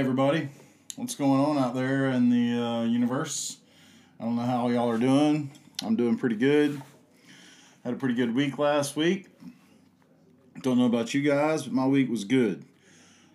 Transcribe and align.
everybody. 0.00 0.48
What's 0.96 1.14
going 1.14 1.38
on 1.38 1.58
out 1.58 1.74
there 1.74 2.06
in 2.06 2.30
the 2.30 2.58
uh, 2.58 2.84
universe? 2.84 3.58
I 4.18 4.24
don't 4.24 4.34
know 4.34 4.42
how 4.42 4.70
y'all 4.70 4.88
are 4.88 4.96
doing. 4.96 5.50
I'm 5.84 5.94
doing 5.94 6.16
pretty 6.16 6.36
good. 6.36 6.80
Had 7.84 7.92
a 7.92 7.96
pretty 7.96 8.14
good 8.14 8.34
week 8.34 8.58
last 8.58 8.96
week. 8.96 9.26
Don't 10.62 10.78
know 10.78 10.86
about 10.86 11.12
you 11.12 11.20
guys, 11.20 11.64
but 11.64 11.74
my 11.74 11.86
week 11.86 12.08
was 12.08 12.24
good. 12.24 12.64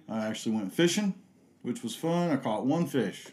I 0.09 0.25
actually 0.25 0.55
went 0.55 0.73
fishing, 0.73 1.13
which 1.61 1.83
was 1.83 1.95
fun. 1.95 2.31
I 2.31 2.37
caught 2.37 2.65
one 2.65 2.87
fish 2.87 3.27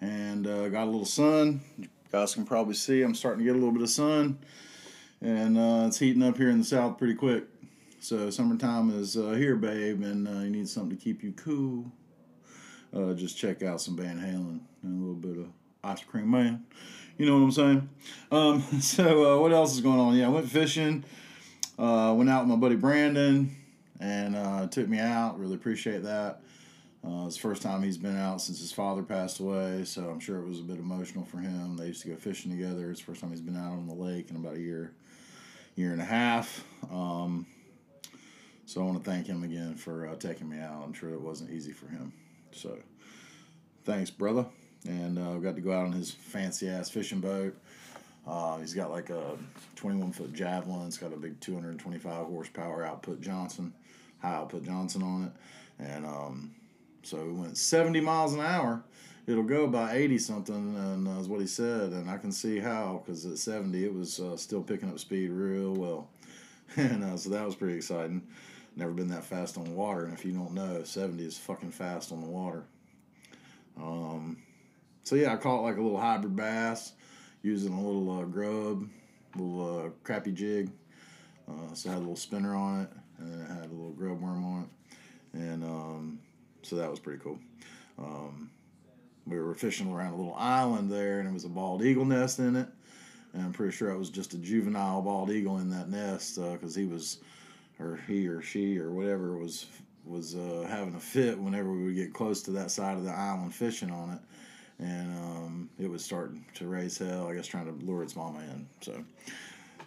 and 0.00 0.44
uh, 0.44 0.68
got 0.68 0.82
a 0.82 0.90
little 0.90 1.04
sun. 1.04 1.60
You 1.78 1.86
guys 2.10 2.34
can 2.34 2.44
probably 2.44 2.74
see 2.74 3.02
I'm 3.02 3.14
starting 3.14 3.38
to 3.38 3.44
get 3.44 3.54
a 3.54 3.58
little 3.58 3.72
bit 3.72 3.82
of 3.82 3.90
sun, 3.90 4.40
and 5.20 5.56
uh, 5.56 5.84
it's 5.86 6.00
heating 6.00 6.24
up 6.24 6.36
here 6.36 6.50
in 6.50 6.58
the 6.58 6.64
south 6.64 6.98
pretty 6.98 7.14
quick. 7.14 7.44
So 8.00 8.30
summertime 8.30 8.90
is 8.90 9.16
uh, 9.16 9.30
here, 9.30 9.54
babe, 9.54 10.02
and 10.02 10.26
uh, 10.26 10.40
you 10.40 10.50
need 10.50 10.68
something 10.68 10.98
to 10.98 11.00
keep 11.02 11.22
you 11.22 11.30
cool. 11.30 11.92
Uh, 12.94 13.12
just 13.14 13.36
check 13.36 13.62
out 13.62 13.80
some 13.80 13.96
Van 13.96 14.18
Halen 14.18 14.60
and 14.82 15.00
a 15.00 15.04
little 15.04 15.14
bit 15.14 15.38
of 15.38 15.48
Ice 15.82 16.04
Cream 16.04 16.30
Man. 16.30 16.64
You 17.18 17.26
know 17.26 17.38
what 17.38 17.44
I'm 17.44 17.50
saying? 17.50 17.88
Um, 18.30 18.62
so 18.80 19.34
uh, 19.34 19.40
what 19.40 19.52
else 19.52 19.74
is 19.74 19.80
going 19.80 19.98
on? 19.98 20.14
Yeah, 20.14 20.26
I 20.26 20.30
went 20.30 20.48
fishing. 20.48 21.04
Uh, 21.78 22.14
went 22.16 22.30
out 22.30 22.42
with 22.42 22.50
my 22.50 22.56
buddy 22.56 22.76
Brandon, 22.76 23.54
and 23.98 24.36
uh, 24.36 24.66
took 24.68 24.88
me 24.88 24.98
out. 25.00 25.38
Really 25.40 25.54
appreciate 25.54 26.04
that. 26.04 26.40
Uh, 27.04 27.26
it's 27.26 27.34
the 27.34 27.42
first 27.42 27.62
time 27.62 27.82
he's 27.82 27.98
been 27.98 28.16
out 28.16 28.40
since 28.40 28.60
his 28.60 28.72
father 28.72 29.02
passed 29.02 29.40
away, 29.40 29.84
so 29.84 30.08
I'm 30.08 30.20
sure 30.20 30.38
it 30.38 30.46
was 30.46 30.60
a 30.60 30.62
bit 30.62 30.78
emotional 30.78 31.24
for 31.24 31.38
him. 31.38 31.76
They 31.76 31.88
used 31.88 32.02
to 32.02 32.08
go 32.08 32.16
fishing 32.16 32.50
together. 32.50 32.90
It's 32.90 33.00
the 33.00 33.06
first 33.06 33.20
time 33.20 33.30
he's 33.30 33.42
been 33.42 33.56
out 33.56 33.72
on 33.72 33.86
the 33.86 33.94
lake 33.94 34.30
in 34.30 34.36
about 34.36 34.54
a 34.54 34.60
year, 34.60 34.92
year 35.74 35.92
and 35.92 36.00
a 36.00 36.04
half. 36.04 36.64
Um, 36.90 37.46
so 38.64 38.80
I 38.80 38.84
want 38.84 39.04
to 39.04 39.10
thank 39.10 39.26
him 39.26 39.42
again 39.42 39.74
for 39.74 40.06
uh, 40.06 40.14
taking 40.14 40.48
me 40.48 40.60
out. 40.60 40.82
I'm 40.82 40.94
sure 40.94 41.10
it 41.10 41.20
wasn't 41.20 41.50
easy 41.50 41.72
for 41.72 41.88
him. 41.88 42.12
So 42.54 42.78
thanks, 43.84 44.10
brother. 44.10 44.46
And 44.86 45.18
uh, 45.18 45.34
got 45.34 45.56
to 45.56 45.60
go 45.60 45.72
out 45.72 45.86
on 45.86 45.92
his 45.92 46.10
fancy 46.10 46.68
ass 46.68 46.90
fishing 46.90 47.20
boat. 47.20 47.56
Uh, 48.26 48.58
he's 48.58 48.74
got 48.74 48.90
like 48.90 49.10
a 49.10 49.36
21 49.76 50.12
foot 50.12 50.32
javelin. 50.32 50.86
It's 50.86 50.98
got 50.98 51.12
a 51.12 51.16
big 51.16 51.40
225 51.40 52.26
horsepower 52.26 52.84
output 52.84 53.20
Johnson, 53.20 53.72
high 54.20 54.34
output 54.34 54.64
Johnson 54.64 55.02
on 55.02 55.24
it. 55.24 55.32
And 55.78 56.06
um, 56.06 56.54
so 57.02 57.22
we 57.24 57.32
went 57.32 57.56
70 57.56 58.00
miles 58.00 58.34
an 58.34 58.40
hour. 58.40 58.82
It'll 59.26 59.42
go 59.42 59.66
by 59.66 59.94
80 59.94 60.18
something, 60.18 60.76
and 60.76 61.08
uh, 61.08 61.20
is 61.20 61.28
what 61.28 61.40
he 61.40 61.46
said. 61.46 61.92
And 61.92 62.10
I 62.10 62.18
can 62.18 62.30
see 62.30 62.58
how, 62.58 63.02
because 63.04 63.24
at 63.24 63.38
70 63.38 63.84
it 63.84 63.94
was 63.94 64.20
uh, 64.20 64.36
still 64.36 64.62
picking 64.62 64.90
up 64.90 64.98
speed 64.98 65.30
real 65.30 65.72
well. 65.72 66.08
and 66.76 67.02
uh, 67.04 67.16
so 67.16 67.30
that 67.30 67.44
was 67.44 67.54
pretty 67.54 67.76
exciting 67.76 68.22
never 68.76 68.92
been 68.92 69.08
that 69.08 69.24
fast 69.24 69.56
on 69.56 69.64
the 69.64 69.70
water. 69.70 70.04
And 70.04 70.14
if 70.14 70.24
you 70.24 70.32
don't 70.32 70.52
know, 70.52 70.82
70 70.82 71.24
is 71.24 71.38
fucking 71.38 71.70
fast 71.70 72.12
on 72.12 72.20
the 72.20 72.28
water. 72.28 72.64
Um, 73.76 74.38
so 75.02 75.16
yeah, 75.16 75.32
I 75.32 75.36
caught 75.36 75.62
like 75.62 75.76
a 75.76 75.80
little 75.80 76.00
hybrid 76.00 76.36
bass 76.36 76.92
using 77.42 77.72
a 77.72 77.80
little 77.80 78.20
uh, 78.20 78.24
grub, 78.24 78.88
little 79.36 79.86
uh, 79.86 79.90
crappy 80.02 80.32
jig. 80.32 80.70
Uh, 81.48 81.74
so 81.74 81.90
I 81.90 81.92
had 81.92 81.98
a 81.98 82.00
little 82.00 82.16
spinner 82.16 82.54
on 82.54 82.82
it, 82.82 82.90
and 83.18 83.32
then 83.32 83.40
it 83.40 83.48
had 83.48 83.70
a 83.70 83.74
little 83.74 83.92
grub 83.92 84.20
worm 84.20 84.44
on 84.44 84.62
it, 84.62 85.38
and 85.38 85.62
um, 85.62 86.18
so 86.62 86.76
that 86.76 86.90
was 86.90 86.98
pretty 86.98 87.22
cool. 87.22 87.38
Um, 87.98 88.50
we 89.26 89.38
were 89.38 89.54
fishing 89.54 89.92
around 89.92 90.14
a 90.14 90.16
little 90.16 90.34
island 90.36 90.90
there, 90.90 91.20
and 91.20 91.28
it 91.28 91.32
was 91.32 91.44
a 91.44 91.50
bald 91.50 91.82
eagle 91.82 92.06
nest 92.06 92.38
in 92.38 92.56
it. 92.56 92.68
And 93.34 93.42
I'm 93.42 93.52
pretty 93.52 93.72
sure 93.76 93.90
it 93.90 93.98
was 93.98 94.10
just 94.10 94.32
a 94.34 94.38
juvenile 94.38 95.02
bald 95.02 95.30
eagle 95.30 95.58
in 95.58 95.68
that 95.70 95.90
nest 95.90 96.36
because 96.36 96.76
uh, 96.76 96.80
he 96.80 96.86
was 96.86 97.18
or 97.84 98.00
he 98.06 98.26
or 98.26 98.42
she 98.42 98.78
or 98.78 98.90
whatever 98.90 99.36
was 99.36 99.66
was 100.04 100.34
uh, 100.34 100.66
having 100.68 100.94
a 100.94 101.00
fit 101.00 101.38
whenever 101.38 101.72
we 101.72 101.84
would 101.84 101.94
get 101.94 102.12
close 102.12 102.42
to 102.42 102.50
that 102.50 102.70
side 102.70 102.96
of 102.96 103.04
the 103.04 103.10
island 103.10 103.54
fishing 103.54 103.90
on 103.90 104.10
it, 104.10 104.84
and 104.84 105.18
um, 105.18 105.70
it 105.78 105.88
was 105.88 106.04
starting 106.04 106.44
to 106.54 106.66
raise 106.66 106.98
hell. 106.98 107.28
I 107.28 107.34
guess 107.34 107.46
trying 107.46 107.66
to 107.66 107.84
lure 107.84 108.02
its 108.02 108.16
mama 108.16 108.40
in. 108.40 108.66
So 108.80 109.04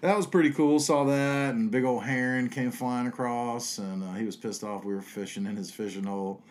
that 0.01 0.15
was 0.15 0.27
pretty 0.27 0.51
cool. 0.51 0.79
Saw 0.79 1.03
that, 1.05 1.53
and 1.53 1.71
big 1.71 1.83
old 1.83 2.03
heron 2.03 2.49
came 2.49 2.71
flying 2.71 3.07
across, 3.07 3.77
and 3.77 4.03
uh, 4.03 4.13
he 4.13 4.25
was 4.25 4.35
pissed 4.35 4.63
off. 4.63 4.83
We 4.83 4.95
were 4.95 5.01
fishing 5.01 5.45
in 5.45 5.55
his 5.55 5.71
fishing 5.71 6.05
hole, 6.05 6.41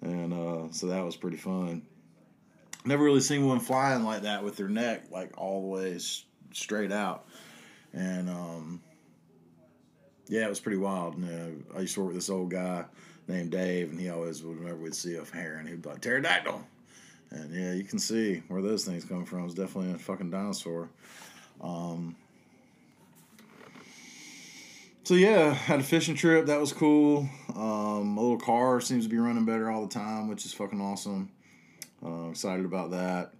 and 0.00 0.32
uh, 0.32 0.72
so 0.72 0.86
that 0.86 1.04
was 1.04 1.16
pretty 1.16 1.38
fun. 1.38 1.82
Never 2.84 3.04
really 3.04 3.20
seen 3.20 3.46
one 3.46 3.60
flying 3.60 4.04
like 4.04 4.22
that 4.22 4.42
with 4.42 4.56
their 4.56 4.68
neck 4.68 5.04
like 5.10 5.32
all 5.38 5.62
the 5.62 5.68
way 5.68 5.98
straight 6.52 6.92
out, 6.92 7.26
and 7.92 8.28
um, 8.28 8.80
yeah, 10.28 10.46
it 10.46 10.48
was 10.48 10.60
pretty 10.60 10.78
wild. 10.78 11.16
And, 11.16 11.64
I 11.76 11.80
used 11.80 11.94
to 11.94 12.00
work 12.00 12.08
with 12.08 12.16
this 12.16 12.30
old 12.30 12.50
guy 12.50 12.84
named 13.28 13.50
Dave, 13.50 13.90
and 13.90 14.00
he 14.00 14.08
always, 14.08 14.42
would, 14.42 14.58
whenever 14.58 14.78
we'd 14.78 14.94
see 14.94 15.16
a 15.16 15.24
heron, 15.24 15.66
he'd 15.66 15.82
be 15.82 15.88
like, 15.88 16.00
pterodactyl. 16.00 16.64
And 17.30 17.54
yeah, 17.54 17.72
you 17.72 17.84
can 17.84 17.98
see 17.98 18.42
where 18.48 18.60
those 18.60 18.84
things 18.84 19.04
come 19.04 19.24
from. 19.24 19.44
It's 19.46 19.54
definitely 19.54 19.92
a 19.92 19.98
fucking 19.98 20.30
dinosaur. 20.30 20.90
Um, 21.60 22.16
so 25.04 25.14
yeah, 25.14 25.52
had 25.52 25.80
a 25.80 25.82
fishing 25.82 26.14
trip. 26.14 26.46
That 26.46 26.60
was 26.60 26.72
cool. 26.72 27.28
Um, 27.56 28.08
my 28.08 28.22
little 28.22 28.38
car 28.38 28.80
seems 28.80 29.04
to 29.04 29.10
be 29.10 29.18
running 29.18 29.44
better 29.44 29.70
all 29.70 29.86
the 29.86 29.92
time, 29.92 30.28
which 30.28 30.44
is 30.44 30.52
fucking 30.52 30.80
awesome. 30.80 31.30
Uh, 32.04 32.28
excited 32.30 32.64
about 32.64 32.90
that. 32.90 33.32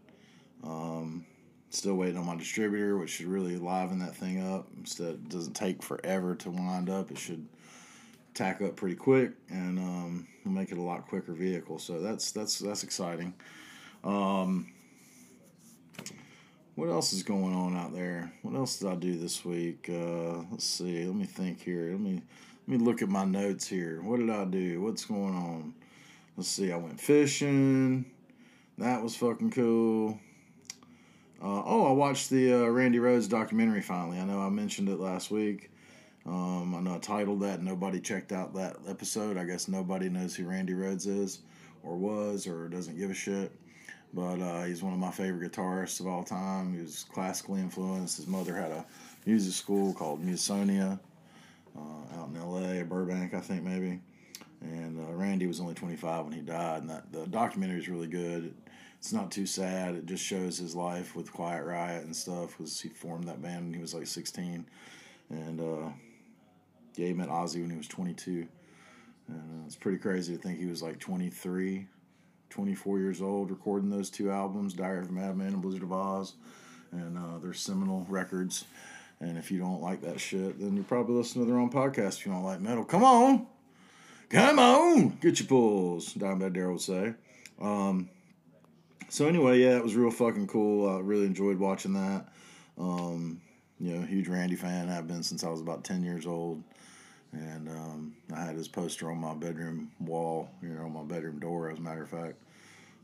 Um, 0.64 1.26
Still 1.72 1.94
waiting 1.94 2.18
on 2.18 2.26
my 2.26 2.36
distributor, 2.36 2.98
which 2.98 3.08
should 3.08 3.26
really 3.26 3.56
liven 3.56 3.98
that 4.00 4.14
thing 4.14 4.46
up. 4.46 4.68
Instead, 4.76 5.14
it 5.14 5.28
doesn't 5.30 5.54
take 5.54 5.82
forever 5.82 6.34
to 6.34 6.50
wind 6.50 6.90
up. 6.90 7.10
It 7.10 7.16
should 7.16 7.48
tack 8.34 8.60
up 8.60 8.76
pretty 8.76 8.94
quick 8.94 9.32
and 9.48 9.78
um, 9.78 10.28
make 10.44 10.70
it 10.70 10.76
a 10.76 10.82
lot 10.82 11.08
quicker 11.08 11.32
vehicle. 11.32 11.78
So 11.78 11.98
that's 11.98 12.30
that's 12.30 12.58
that's 12.58 12.82
exciting. 12.82 13.32
Um, 14.04 14.70
what 16.74 16.90
else 16.90 17.14
is 17.14 17.22
going 17.22 17.54
on 17.54 17.74
out 17.74 17.94
there? 17.94 18.30
What 18.42 18.54
else 18.54 18.78
did 18.78 18.88
I 18.88 18.94
do 18.94 19.16
this 19.18 19.42
week? 19.42 19.88
Uh, 19.88 20.42
let's 20.50 20.66
see. 20.66 21.06
Let 21.06 21.16
me 21.16 21.24
think 21.24 21.62
here. 21.62 21.90
Let 21.92 22.00
me 22.00 22.20
let 22.68 22.78
me 22.78 22.84
look 22.84 23.00
at 23.00 23.08
my 23.08 23.24
notes 23.24 23.66
here. 23.66 24.02
What 24.02 24.20
did 24.20 24.28
I 24.28 24.44
do? 24.44 24.82
What's 24.82 25.06
going 25.06 25.34
on? 25.34 25.74
Let's 26.36 26.50
see. 26.50 26.70
I 26.70 26.76
went 26.76 27.00
fishing. 27.00 28.04
That 28.76 29.02
was 29.02 29.16
fucking 29.16 29.52
cool. 29.52 30.18
Uh, 31.42 31.60
oh, 31.66 31.86
I 31.88 31.92
watched 31.92 32.30
the 32.30 32.52
uh, 32.52 32.68
Randy 32.68 32.98
Rhoads 32.98 33.28
documentary 33.28 33.82
finally. 33.82 34.20
I 34.20 34.24
know 34.24 34.40
I 34.40 34.48
mentioned 34.48 34.88
it 34.88 35.00
last 35.00 35.32
week. 35.32 35.72
Um, 36.24 36.72
I 36.72 36.80
know 36.80 36.94
I 36.94 36.98
titled 36.98 37.40
that. 37.40 37.60
Nobody 37.60 37.98
checked 37.98 38.30
out 38.30 38.54
that 38.54 38.76
episode. 38.88 39.36
I 39.36 39.42
guess 39.42 39.66
nobody 39.66 40.08
knows 40.08 40.36
who 40.36 40.46
Randy 40.46 40.72
Rhoads 40.72 41.08
is, 41.08 41.40
or 41.82 41.96
was, 41.96 42.46
or 42.46 42.68
doesn't 42.68 42.96
give 42.96 43.10
a 43.10 43.14
shit. 43.14 43.50
But 44.14 44.40
uh, 44.40 44.62
he's 44.62 44.84
one 44.84 44.92
of 44.92 45.00
my 45.00 45.10
favorite 45.10 45.50
guitarists 45.50 45.98
of 45.98 46.06
all 46.06 46.22
time. 46.22 46.74
He 46.74 46.80
was 46.80 47.06
classically 47.12 47.60
influenced. 47.60 48.18
His 48.18 48.28
mother 48.28 48.54
had 48.54 48.70
a 48.70 48.86
music 49.26 49.54
school 49.54 49.94
called 49.94 50.24
Musonia 50.24 51.00
uh, 51.76 52.20
out 52.20 52.28
in 52.28 52.36
L.A. 52.36 52.84
Burbank, 52.84 53.34
I 53.34 53.40
think 53.40 53.64
maybe. 53.64 54.00
And 54.62 54.98
uh, 54.98 55.12
Randy 55.12 55.46
was 55.46 55.60
only 55.60 55.74
25 55.74 56.24
when 56.24 56.34
he 56.34 56.40
died, 56.40 56.82
and 56.82 56.90
that 56.90 57.12
the 57.12 57.26
documentary 57.26 57.80
is 57.80 57.88
really 57.88 58.06
good 58.06 58.54
it's 59.02 59.12
not 59.12 59.32
too 59.32 59.46
sad. 59.46 59.96
It 59.96 60.06
just 60.06 60.22
shows 60.22 60.58
his 60.58 60.76
life 60.76 61.16
with 61.16 61.32
Quiet 61.32 61.64
Riot 61.64 62.04
and 62.04 62.14
stuff 62.14 62.56
because 62.56 62.80
he 62.80 62.88
formed 62.88 63.24
that 63.24 63.42
band 63.42 63.64
when 63.64 63.74
he 63.74 63.80
was 63.80 63.94
like 63.94 64.06
16. 64.06 64.64
And 65.28 65.60
uh, 65.60 65.88
he 66.94 67.12
met 67.12 67.28
Ozzy 67.28 67.62
when 67.62 67.70
he 67.70 67.76
was 67.76 67.88
22. 67.88 68.46
And 69.26 69.62
uh, 69.62 69.66
it's 69.66 69.74
pretty 69.74 69.98
crazy 69.98 70.36
to 70.36 70.40
think 70.40 70.60
he 70.60 70.66
was 70.66 70.84
like 70.84 71.00
23, 71.00 71.88
24 72.48 72.98
years 73.00 73.20
old 73.20 73.50
recording 73.50 73.90
those 73.90 74.08
two 74.08 74.30
albums, 74.30 74.72
Diary 74.72 75.00
of 75.00 75.08
a 75.08 75.12
Madman 75.12 75.48
and 75.48 75.62
Blizzard 75.62 75.82
of 75.82 75.92
Oz. 75.92 76.34
And 76.92 77.18
uh, 77.18 77.38
they're 77.42 77.52
seminal 77.52 78.06
records. 78.08 78.66
And 79.18 79.36
if 79.36 79.50
you 79.50 79.58
don't 79.58 79.82
like 79.82 80.02
that 80.02 80.20
shit, 80.20 80.60
then 80.60 80.76
you're 80.76 80.84
probably 80.84 81.16
listening 81.16 81.44
to 81.44 81.50
the 81.50 81.56
wrong 81.56 81.72
podcast 81.72 82.18
if 82.18 82.26
you 82.26 82.30
don't 82.30 82.44
like 82.44 82.60
metal. 82.60 82.84
Come 82.84 83.02
on! 83.02 83.48
Come 84.32 84.58
on! 84.58 85.18
Get 85.20 85.40
your 85.40 85.46
pulls, 85.46 86.14
Dimebag 86.14 86.54
Darrell 86.54 86.72
would 86.72 86.80
say. 86.80 87.12
Um, 87.60 88.08
so 89.10 89.26
anyway, 89.26 89.60
yeah, 89.60 89.76
it 89.76 89.82
was 89.82 89.94
real 89.94 90.10
fucking 90.10 90.46
cool. 90.46 90.88
I 90.88 91.00
really 91.00 91.26
enjoyed 91.26 91.58
watching 91.58 91.92
that. 91.92 92.28
Um, 92.78 93.42
you 93.78 93.94
know, 93.94 94.06
huge 94.06 94.28
Randy 94.28 94.56
fan. 94.56 94.88
I've 94.88 95.06
been 95.06 95.22
since 95.22 95.44
I 95.44 95.50
was 95.50 95.60
about 95.60 95.84
ten 95.84 96.02
years 96.02 96.26
old, 96.26 96.62
and 97.32 97.68
um, 97.68 98.14
I 98.34 98.42
had 98.42 98.56
his 98.56 98.68
poster 98.68 99.10
on 99.10 99.18
my 99.18 99.34
bedroom 99.34 99.90
wall. 100.00 100.48
You 100.62 100.70
know, 100.70 100.84
on 100.84 100.94
my 100.94 101.02
bedroom 101.02 101.38
door, 101.38 101.70
as 101.70 101.78
a 101.78 101.82
matter 101.82 102.04
of 102.04 102.08
fact, 102.08 102.36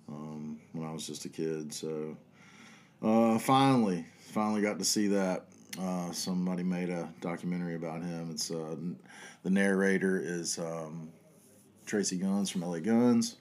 um, 0.08 0.58
when 0.72 0.88
I 0.88 0.92
was 0.94 1.06
just 1.06 1.26
a 1.26 1.28
kid. 1.28 1.74
So 1.74 2.16
uh, 3.02 3.38
finally, 3.38 4.06
finally 4.18 4.62
got 4.62 4.78
to 4.78 4.84
see 4.84 5.08
that. 5.08 5.44
Uh, 5.78 6.10
somebody 6.10 6.62
made 6.62 6.88
a 6.88 7.06
documentary 7.20 7.74
about 7.74 8.00
him. 8.00 8.30
It's 8.30 8.50
uh, 8.50 8.76
the 9.42 9.50
narrator 9.50 10.18
is 10.18 10.58
um, 10.58 11.10
Tracii 11.88 12.20
Guns 12.20 12.50
from 12.50 12.62
LA 12.62 12.78
Guns. 12.78 13.36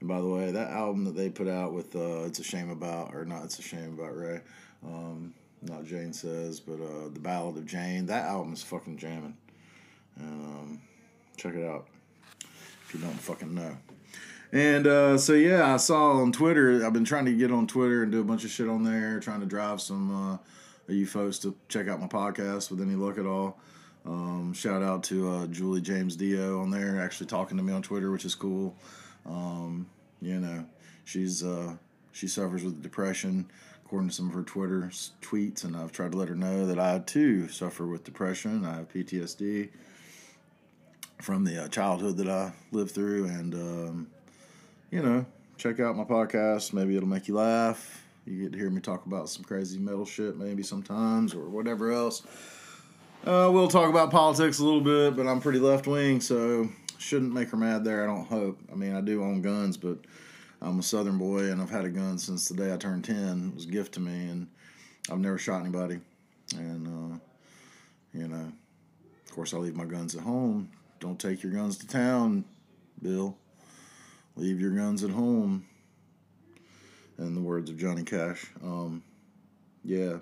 And 0.00 0.08
by 0.08 0.20
the 0.20 0.28
way, 0.28 0.52
that 0.52 0.70
album 0.70 1.04
that 1.04 1.16
they 1.16 1.28
put 1.28 1.48
out 1.48 1.72
with 1.72 1.96
uh, 1.96 2.24
"It's 2.24 2.38
a 2.38 2.44
Shame 2.44 2.70
About" 2.70 3.14
or 3.14 3.24
not, 3.24 3.44
"It's 3.44 3.58
a 3.58 3.62
Shame 3.62 3.98
About 3.98 4.16
Ray," 4.16 4.40
um, 4.86 5.34
not 5.62 5.84
Jane 5.84 6.12
says, 6.12 6.60
but 6.60 6.80
uh, 6.80 7.08
the 7.12 7.20
Ballad 7.20 7.56
of 7.56 7.66
Jane. 7.66 8.06
That 8.06 8.26
album 8.26 8.52
is 8.52 8.62
fucking 8.62 8.98
jamming. 8.98 9.36
Um, 10.20 10.80
check 11.36 11.54
it 11.54 11.64
out 11.64 11.88
if 12.86 12.94
you 12.94 13.00
don't 13.00 13.18
fucking 13.18 13.54
know. 13.54 13.76
And 14.52 14.86
uh, 14.86 15.18
so 15.18 15.34
yeah, 15.34 15.74
I 15.74 15.76
saw 15.76 16.12
on 16.12 16.32
Twitter. 16.32 16.84
I've 16.84 16.92
been 16.92 17.04
trying 17.04 17.26
to 17.26 17.32
get 17.32 17.50
on 17.50 17.66
Twitter 17.66 18.02
and 18.02 18.10
do 18.10 18.20
a 18.20 18.24
bunch 18.24 18.44
of 18.44 18.50
shit 18.50 18.68
on 18.68 18.82
there, 18.84 19.20
trying 19.20 19.40
to 19.40 19.46
drive 19.46 19.80
some 19.80 20.10
uh, 20.10 20.34
of 20.88 20.94
you 20.94 21.06
folks 21.06 21.38
to 21.40 21.54
check 21.68 21.88
out 21.88 22.00
my 22.00 22.06
podcast 22.06 22.70
with 22.70 22.80
any 22.80 22.94
luck 22.94 23.18
at 23.18 23.26
all. 23.26 23.58
Um, 24.08 24.54
shout 24.54 24.82
out 24.82 25.02
to 25.04 25.28
uh, 25.28 25.46
Julie 25.48 25.82
James 25.82 26.16
Dio 26.16 26.62
on 26.62 26.70
there, 26.70 26.98
actually 26.98 27.26
talking 27.26 27.58
to 27.58 27.62
me 27.62 27.74
on 27.74 27.82
Twitter, 27.82 28.10
which 28.10 28.24
is 28.24 28.34
cool. 28.34 28.74
Um, 29.26 29.86
you 30.22 30.40
know, 30.40 30.64
she's 31.04 31.44
uh, 31.44 31.74
she 32.12 32.26
suffers 32.26 32.64
with 32.64 32.82
depression, 32.82 33.50
according 33.84 34.08
to 34.08 34.14
some 34.14 34.28
of 34.28 34.34
her 34.34 34.44
Twitter 34.44 34.90
tweets, 35.20 35.64
and 35.64 35.76
I've 35.76 35.92
tried 35.92 36.12
to 36.12 36.18
let 36.18 36.28
her 36.30 36.34
know 36.34 36.66
that 36.66 36.78
I 36.78 37.00
too 37.00 37.48
suffer 37.48 37.86
with 37.86 38.04
depression. 38.04 38.64
I 38.64 38.76
have 38.76 38.88
PTSD 38.88 39.68
from 41.20 41.44
the 41.44 41.64
uh, 41.64 41.68
childhood 41.68 42.16
that 42.16 42.30
I 42.30 42.52
lived 42.72 42.92
through, 42.92 43.26
and 43.26 43.54
um, 43.54 44.06
you 44.90 45.02
know, 45.02 45.26
check 45.58 45.80
out 45.80 45.96
my 45.98 46.04
podcast. 46.04 46.72
Maybe 46.72 46.96
it'll 46.96 47.08
make 47.10 47.28
you 47.28 47.34
laugh. 47.34 48.02
You 48.24 48.44
get 48.44 48.52
to 48.52 48.58
hear 48.58 48.70
me 48.70 48.80
talk 48.80 49.04
about 49.04 49.28
some 49.28 49.44
crazy 49.44 49.78
metal 49.78 50.06
shit, 50.06 50.38
maybe 50.38 50.62
sometimes, 50.62 51.34
or 51.34 51.50
whatever 51.50 51.92
else. 51.92 52.22
Uh, 53.26 53.50
we'll 53.52 53.68
talk 53.68 53.90
about 53.90 54.10
politics 54.10 54.58
a 54.58 54.64
little 54.64 54.80
bit, 54.80 55.16
but 55.16 55.26
I'm 55.26 55.40
pretty 55.40 55.58
left 55.58 55.86
wing, 55.86 56.20
so 56.20 56.68
shouldn't 56.98 57.34
make 57.34 57.50
her 57.50 57.56
mad 57.56 57.84
there. 57.84 58.02
I 58.02 58.06
don't 58.06 58.26
hope. 58.26 58.58
I 58.72 58.74
mean, 58.74 58.94
I 58.94 59.00
do 59.00 59.22
own 59.22 59.42
guns, 59.42 59.76
but 59.76 59.98
I'm 60.62 60.78
a 60.78 60.82
Southern 60.82 61.18
boy, 61.18 61.50
and 61.50 61.60
I've 61.60 61.70
had 61.70 61.84
a 61.84 61.90
gun 61.90 62.18
since 62.18 62.48
the 62.48 62.54
day 62.54 62.72
I 62.72 62.76
turned 62.76 63.04
ten. 63.04 63.50
It 63.50 63.54
was 63.54 63.64
a 63.64 63.68
gift 63.68 63.94
to 63.94 64.00
me, 64.00 64.28
and 64.28 64.48
I've 65.10 65.18
never 65.18 65.36
shot 65.36 65.60
anybody. 65.60 65.98
And 66.56 66.86
uh, 66.86 67.18
you 68.14 68.28
know, 68.28 68.52
of 69.26 69.34
course, 69.34 69.52
I 69.52 69.58
leave 69.58 69.76
my 69.76 69.84
guns 69.84 70.14
at 70.14 70.22
home. 70.22 70.70
Don't 71.00 71.18
take 71.18 71.42
your 71.42 71.52
guns 71.52 71.76
to 71.78 71.86
town, 71.86 72.44
Bill. 73.02 73.36
Leave 74.36 74.60
your 74.60 74.70
guns 74.70 75.04
at 75.04 75.10
home. 75.10 75.66
In 77.18 77.34
the 77.34 77.40
words 77.40 77.68
of 77.68 77.76
Johnny 77.76 78.04
Cash. 78.04 78.46
Um, 78.62 79.02
yeah, 79.84 80.18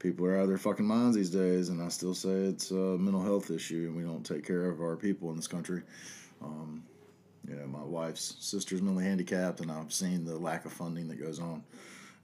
people 0.00 0.26
are 0.26 0.36
out 0.36 0.42
of 0.42 0.48
their 0.48 0.58
fucking 0.58 0.84
minds 0.84 1.14
these 1.14 1.30
days, 1.30 1.68
and 1.68 1.80
I 1.80 1.88
still 1.88 2.14
say 2.14 2.30
it's 2.30 2.72
a 2.72 2.98
mental 2.98 3.22
health 3.22 3.50
issue, 3.50 3.84
and 3.86 3.96
we 3.96 4.02
don't 4.02 4.24
take 4.24 4.44
care 4.44 4.64
of 4.68 4.80
our 4.80 4.96
people 4.96 5.30
in 5.30 5.36
this 5.36 5.46
country. 5.46 5.82
Um, 6.42 6.82
you 7.46 7.54
know, 7.54 7.66
my 7.66 7.82
wife's 7.82 8.34
sister's 8.40 8.82
mentally 8.82 9.04
handicapped, 9.04 9.60
and 9.60 9.70
I've 9.70 9.92
seen 9.92 10.24
the 10.24 10.36
lack 10.36 10.64
of 10.64 10.72
funding 10.72 11.06
that 11.08 11.20
goes 11.20 11.38
on, 11.38 11.62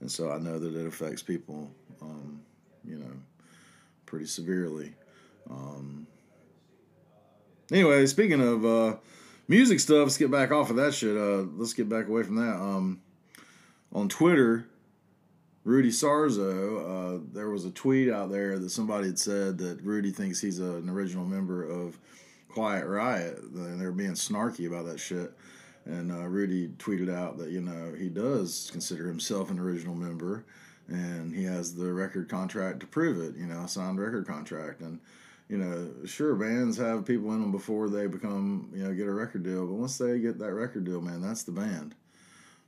and 0.01 0.11
so 0.11 0.31
I 0.31 0.39
know 0.39 0.59
that 0.59 0.75
it 0.75 0.87
affects 0.87 1.21
people, 1.21 1.71
um, 2.01 2.41
you 2.83 2.97
know, 2.97 3.13
pretty 4.05 4.25
severely. 4.25 4.93
Um, 5.49 6.07
anyway, 7.71 8.05
speaking 8.07 8.41
of 8.41 8.65
uh, 8.65 8.95
music 9.47 9.79
stuff, 9.79 10.03
let's 10.03 10.17
get 10.17 10.31
back 10.31 10.51
off 10.51 10.71
of 10.71 10.77
that 10.77 10.93
shit. 10.93 11.15
Uh, 11.15 11.45
let's 11.55 11.73
get 11.73 11.87
back 11.87 12.07
away 12.07 12.23
from 12.23 12.35
that. 12.37 12.55
Um, 12.55 13.01
on 13.93 14.09
Twitter, 14.09 14.65
Rudy 15.67 15.89
Sarzo, 15.89 17.17
uh, 17.17 17.21
there 17.33 17.49
was 17.49 17.65
a 17.65 17.71
tweet 17.71 18.09
out 18.09 18.31
there 18.31 18.57
that 18.57 18.69
somebody 18.69 19.07
had 19.07 19.19
said 19.19 19.57
that 19.57 19.81
Rudy 19.81 20.11
thinks 20.11 20.39
he's 20.39 20.61
a, 20.61 20.75
an 20.77 20.89
original 20.89 21.25
member 21.25 21.61
of 21.61 21.99
Quiet 22.47 22.85
Riot, 22.85 23.39
and 23.39 23.77
they're 23.77 23.91
being 23.91 24.13
snarky 24.13 24.65
about 24.65 24.85
that 24.85 24.97
shit. 24.97 25.33
And 25.83 26.09
uh, 26.09 26.25
Rudy 26.25 26.69
tweeted 26.77 27.13
out 27.13 27.37
that 27.39 27.49
you 27.49 27.59
know 27.59 27.93
he 27.99 28.07
does 28.07 28.69
consider 28.71 29.09
himself 29.09 29.51
an 29.51 29.59
original 29.59 29.93
member, 29.93 30.45
and 30.87 31.35
he 31.35 31.43
has 31.43 31.75
the 31.75 31.91
record 31.91 32.29
contract 32.29 32.79
to 32.79 32.87
prove 32.87 33.19
it. 33.19 33.37
You 33.37 33.47
know, 33.47 33.65
signed 33.65 33.99
record 33.99 34.25
contract, 34.25 34.79
and 34.79 35.01
you 35.49 35.57
know, 35.57 35.89
sure, 36.05 36.35
bands 36.35 36.77
have 36.77 37.05
people 37.05 37.33
in 37.33 37.41
them 37.41 37.51
before 37.51 37.89
they 37.89 38.07
become, 38.07 38.71
you 38.73 38.85
know, 38.85 38.93
get 38.93 39.07
a 39.07 39.11
record 39.11 39.43
deal. 39.43 39.67
But 39.67 39.73
once 39.73 39.97
they 39.97 40.17
get 40.19 40.39
that 40.39 40.53
record 40.53 40.85
deal, 40.85 41.01
man, 41.01 41.21
that's 41.21 41.43
the 41.43 41.51
band 41.51 41.93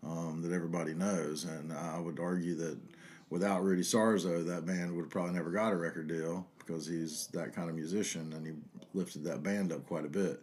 um, 0.06 0.42
that 0.42 0.54
everybody 0.54 0.94
knows. 0.94 1.46
And 1.46 1.74
I 1.74 2.00
would 2.00 2.20
argue 2.20 2.56
that 2.56 2.78
without 3.30 3.64
Rudy 3.64 3.84
Sarzo, 3.84 4.46
that 4.46 4.66
band 4.66 4.96
would 4.96 5.04
have 5.04 5.12
probably 5.12 5.34
never 5.34 5.52
got 5.52 5.74
a 5.74 5.76
record 5.76 6.08
deal 6.08 6.46
because 6.60 6.86
he's 6.86 7.28
that 7.28 7.56
kind 7.56 7.70
of 7.70 7.76
musician 7.76 8.34
and 8.34 8.46
he 8.46 8.54
lifted 8.94 9.24
that 9.24 9.44
band 9.44 9.72
up 9.72 9.86
quite 9.88 10.06
a 10.06 10.10
bit. 10.10 10.42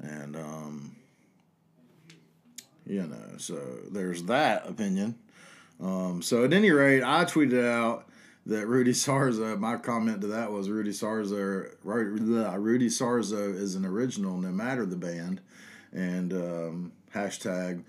And, 0.00 0.36
um, 0.36 0.96
you 2.86 3.02
know, 3.02 3.36
so 3.36 3.60
there's 3.90 4.24
that 4.24 4.68
opinion. 4.68 5.16
Um, 5.80 6.22
so 6.22 6.44
at 6.44 6.52
any 6.52 6.70
rate, 6.70 7.02
I 7.02 7.24
tweeted 7.24 7.64
out 7.64 8.06
that 8.46 8.66
Rudy 8.66 8.92
Sarzo, 8.92 9.58
my 9.58 9.76
comment 9.76 10.20
to 10.22 10.26
that 10.28 10.50
was 10.50 10.68
Rudy 10.68 10.90
Sarzo, 10.90 11.70
Rudy 11.84 12.88
Sarzo 12.88 13.54
is 13.54 13.74
an 13.74 13.84
original 13.84 14.36
no 14.38 14.50
matter 14.50 14.86
the 14.86 14.96
band, 14.96 15.40
and 15.92 16.32
um, 16.32 16.92
hashtag 17.14 17.84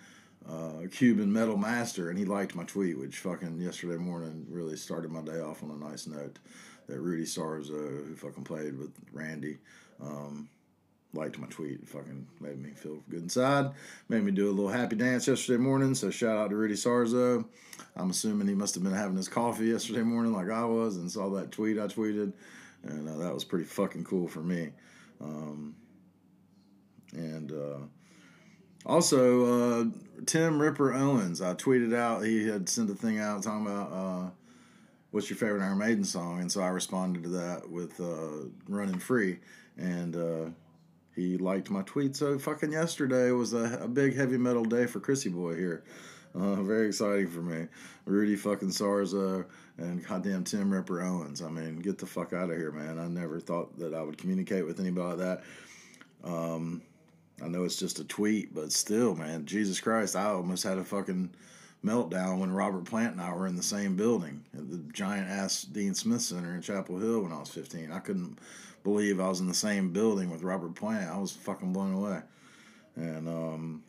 uh, 0.49 0.87
Cuban 0.91 1.31
Metal 1.31 1.57
Master, 1.57 2.09
and 2.09 2.17
he 2.17 2.25
liked 2.25 2.55
my 2.55 2.63
tweet, 2.63 2.97
which 2.97 3.17
fucking 3.19 3.59
yesterday 3.59 3.97
morning 3.97 4.45
really 4.49 4.75
started 4.75 5.11
my 5.11 5.21
day 5.21 5.39
off 5.39 5.63
on 5.63 5.71
a 5.71 5.89
nice 5.89 6.07
note. 6.07 6.39
That 6.87 6.99
Rudy 6.99 7.23
Sarzo, 7.23 8.07
who 8.07 8.15
fucking 8.15 8.43
played 8.43 8.77
with 8.77 8.91
Randy, 9.13 9.59
um, 10.01 10.49
liked 11.13 11.37
my 11.37 11.47
tweet. 11.47 11.81
It 11.81 11.87
fucking 11.87 12.27
made 12.39 12.61
me 12.61 12.71
feel 12.71 13.03
good 13.09 13.21
inside. 13.21 13.71
Made 14.09 14.23
me 14.23 14.31
do 14.31 14.49
a 14.49 14.51
little 14.51 14.69
happy 14.69 14.95
dance 14.95 15.27
yesterday 15.27 15.61
morning. 15.61 15.95
So 15.95 16.09
shout 16.09 16.37
out 16.37 16.49
to 16.49 16.55
Rudy 16.55 16.73
Sarzo. 16.73 17.45
I'm 17.95 18.09
assuming 18.09 18.47
he 18.47 18.55
must 18.55 18.73
have 18.75 18.83
been 18.83 18.93
having 18.93 19.17
his 19.17 19.27
coffee 19.27 19.67
yesterday 19.67 20.01
morning 20.01 20.33
like 20.33 20.49
I 20.49 20.65
was 20.65 20.97
and 20.97 21.11
saw 21.11 21.29
that 21.31 21.51
tweet 21.51 21.77
I 21.77 21.87
tweeted. 21.87 22.33
And 22.83 23.07
uh, 23.07 23.17
that 23.17 23.33
was 23.33 23.43
pretty 23.43 23.65
fucking 23.65 24.03
cool 24.03 24.27
for 24.27 24.41
me. 24.41 24.71
Um, 25.21 25.75
and 27.13 27.51
uh, 27.51 27.85
also, 28.85 29.81
uh, 29.81 29.85
Tim 30.25 30.61
Ripper 30.61 30.93
Owens, 30.93 31.41
I 31.41 31.53
tweeted 31.53 31.95
out, 31.95 32.25
he 32.25 32.47
had 32.47 32.67
sent 32.67 32.89
a 32.89 32.95
thing 32.95 33.19
out 33.19 33.43
talking 33.43 33.65
about 33.65 33.91
uh, 33.91 34.29
what's 35.11 35.29
your 35.29 35.37
favorite 35.37 35.63
Iron 35.63 35.77
Maiden 35.77 36.03
song. 36.03 36.39
And 36.41 36.51
so 36.51 36.61
I 36.61 36.69
responded 36.69 37.23
to 37.23 37.29
that 37.29 37.69
with 37.69 37.99
uh, 37.99 38.47
Running 38.67 38.99
Free. 38.99 39.39
And 39.77 40.15
uh, 40.15 40.49
he 41.15 41.37
liked 41.37 41.69
my 41.69 41.81
tweet. 41.83 42.15
So 42.15 42.37
fucking 42.39 42.71
yesterday 42.71 43.31
was 43.31 43.53
a, 43.53 43.79
a 43.83 43.87
big 43.87 44.15
heavy 44.15 44.37
metal 44.37 44.63
day 44.63 44.87
for 44.87 44.99
Chrissy 44.99 45.29
Boy 45.29 45.55
here. 45.55 45.83
Uh, 46.33 46.55
very 46.63 46.87
exciting 46.87 47.27
for 47.27 47.41
me. 47.41 47.67
Rudy 48.05 48.37
fucking 48.37 48.69
Sarzo 48.69 49.45
and 49.77 50.05
goddamn 50.07 50.45
Tim 50.45 50.71
Ripper 50.71 51.01
Owens. 51.01 51.41
I 51.41 51.49
mean, 51.49 51.79
get 51.79 51.97
the 51.97 52.05
fuck 52.05 52.31
out 52.31 52.49
of 52.49 52.57
here, 52.57 52.71
man. 52.71 52.97
I 52.97 53.07
never 53.07 53.39
thought 53.39 53.77
that 53.79 53.93
I 53.93 54.01
would 54.01 54.17
communicate 54.17 54.65
with 54.65 54.79
anybody 54.79 55.09
like 55.09 55.17
that. 55.17 55.43
Um, 56.23 56.81
I 57.43 57.47
know 57.47 57.63
it's 57.63 57.77
just 57.77 57.99
a 57.99 58.03
tweet, 58.03 58.53
but 58.53 58.71
still, 58.71 59.15
man, 59.15 59.45
Jesus 59.45 59.79
Christ, 59.79 60.15
I 60.15 60.25
almost 60.25 60.63
had 60.63 60.77
a 60.77 60.83
fucking 60.83 61.33
meltdown 61.83 62.39
when 62.39 62.51
Robert 62.51 62.85
Plant 62.85 63.13
and 63.13 63.21
I 63.21 63.33
were 63.33 63.47
in 63.47 63.55
the 63.55 63.63
same 63.63 63.95
building 63.95 64.45
at 64.53 64.69
the 64.69 64.77
giant 64.93 65.29
ass 65.29 65.63
Dean 65.63 65.95
Smith 65.95 66.21
Center 66.21 66.53
in 66.53 66.61
Chapel 66.61 66.99
Hill 66.99 67.21
when 67.21 67.31
I 67.31 67.39
was 67.39 67.49
15. 67.49 67.91
I 67.91 67.99
couldn't 67.99 68.37
believe 68.83 69.19
I 69.19 69.27
was 69.27 69.39
in 69.39 69.47
the 69.47 69.53
same 69.53 69.91
building 69.91 70.29
with 70.29 70.43
Robert 70.43 70.75
Plant. 70.75 71.09
I 71.09 71.17
was 71.17 71.31
fucking 71.31 71.73
blown 71.73 71.93
away. 71.93 72.21
And 72.95 73.27
um, 73.27 73.83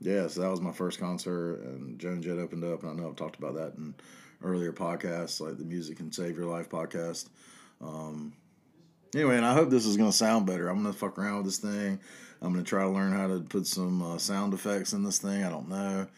yeah, 0.00 0.26
so 0.28 0.40
that 0.40 0.50
was 0.50 0.60
my 0.60 0.72
first 0.72 0.98
concert, 0.98 1.60
and 1.62 1.98
Joan 1.98 2.22
Jett 2.22 2.38
opened 2.38 2.64
up, 2.64 2.82
and 2.82 2.90
I 2.90 2.94
know 2.94 3.08
I've 3.08 3.16
talked 3.16 3.38
about 3.38 3.54
that 3.54 3.74
in 3.76 3.94
earlier 4.42 4.72
podcasts, 4.72 5.40
like 5.40 5.58
the 5.58 5.64
Music 5.64 5.96
Can 5.96 6.12
Save 6.12 6.36
Your 6.36 6.46
Life 6.46 6.68
podcast. 6.68 7.28
Um, 7.80 8.32
anyway, 9.14 9.36
and 9.36 9.46
I 9.46 9.54
hope 9.54 9.70
this 9.70 9.86
is 9.86 9.96
going 9.96 10.10
to 10.10 10.16
sound 10.16 10.46
better. 10.46 10.68
I'm 10.68 10.82
going 10.82 10.92
to 10.92 10.98
fuck 10.98 11.18
around 11.18 11.38
with 11.38 11.46
this 11.46 11.58
thing. 11.58 12.00
I'm 12.42 12.52
going 12.52 12.64
to 12.64 12.68
try 12.68 12.82
to 12.82 12.90
learn 12.90 13.12
how 13.12 13.28
to 13.28 13.40
put 13.40 13.66
some 13.66 14.02
uh, 14.02 14.18
sound 14.18 14.52
effects 14.52 14.92
in 14.92 15.04
this 15.04 15.18
thing. 15.18 15.44
I 15.44 15.48
don't 15.48 15.68
know. 15.68 16.08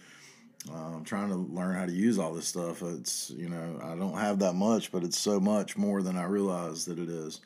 Uh, 0.72 0.96
I'm 0.96 1.04
trying 1.04 1.28
to 1.28 1.36
learn 1.36 1.74
how 1.74 1.84
to 1.84 1.92
use 1.92 2.18
all 2.18 2.32
this 2.32 2.48
stuff. 2.48 2.82
It's, 2.82 3.30
you 3.30 3.50
know, 3.50 3.78
I 3.82 3.94
don't 3.94 4.16
have 4.16 4.38
that 4.38 4.54
much, 4.54 4.90
but 4.90 5.04
it's 5.04 5.18
so 5.18 5.38
much 5.38 5.76
more 5.76 6.02
than 6.02 6.16
I 6.16 6.24
realize 6.24 6.86
that 6.86 6.98
it 6.98 7.10
is. 7.10 7.40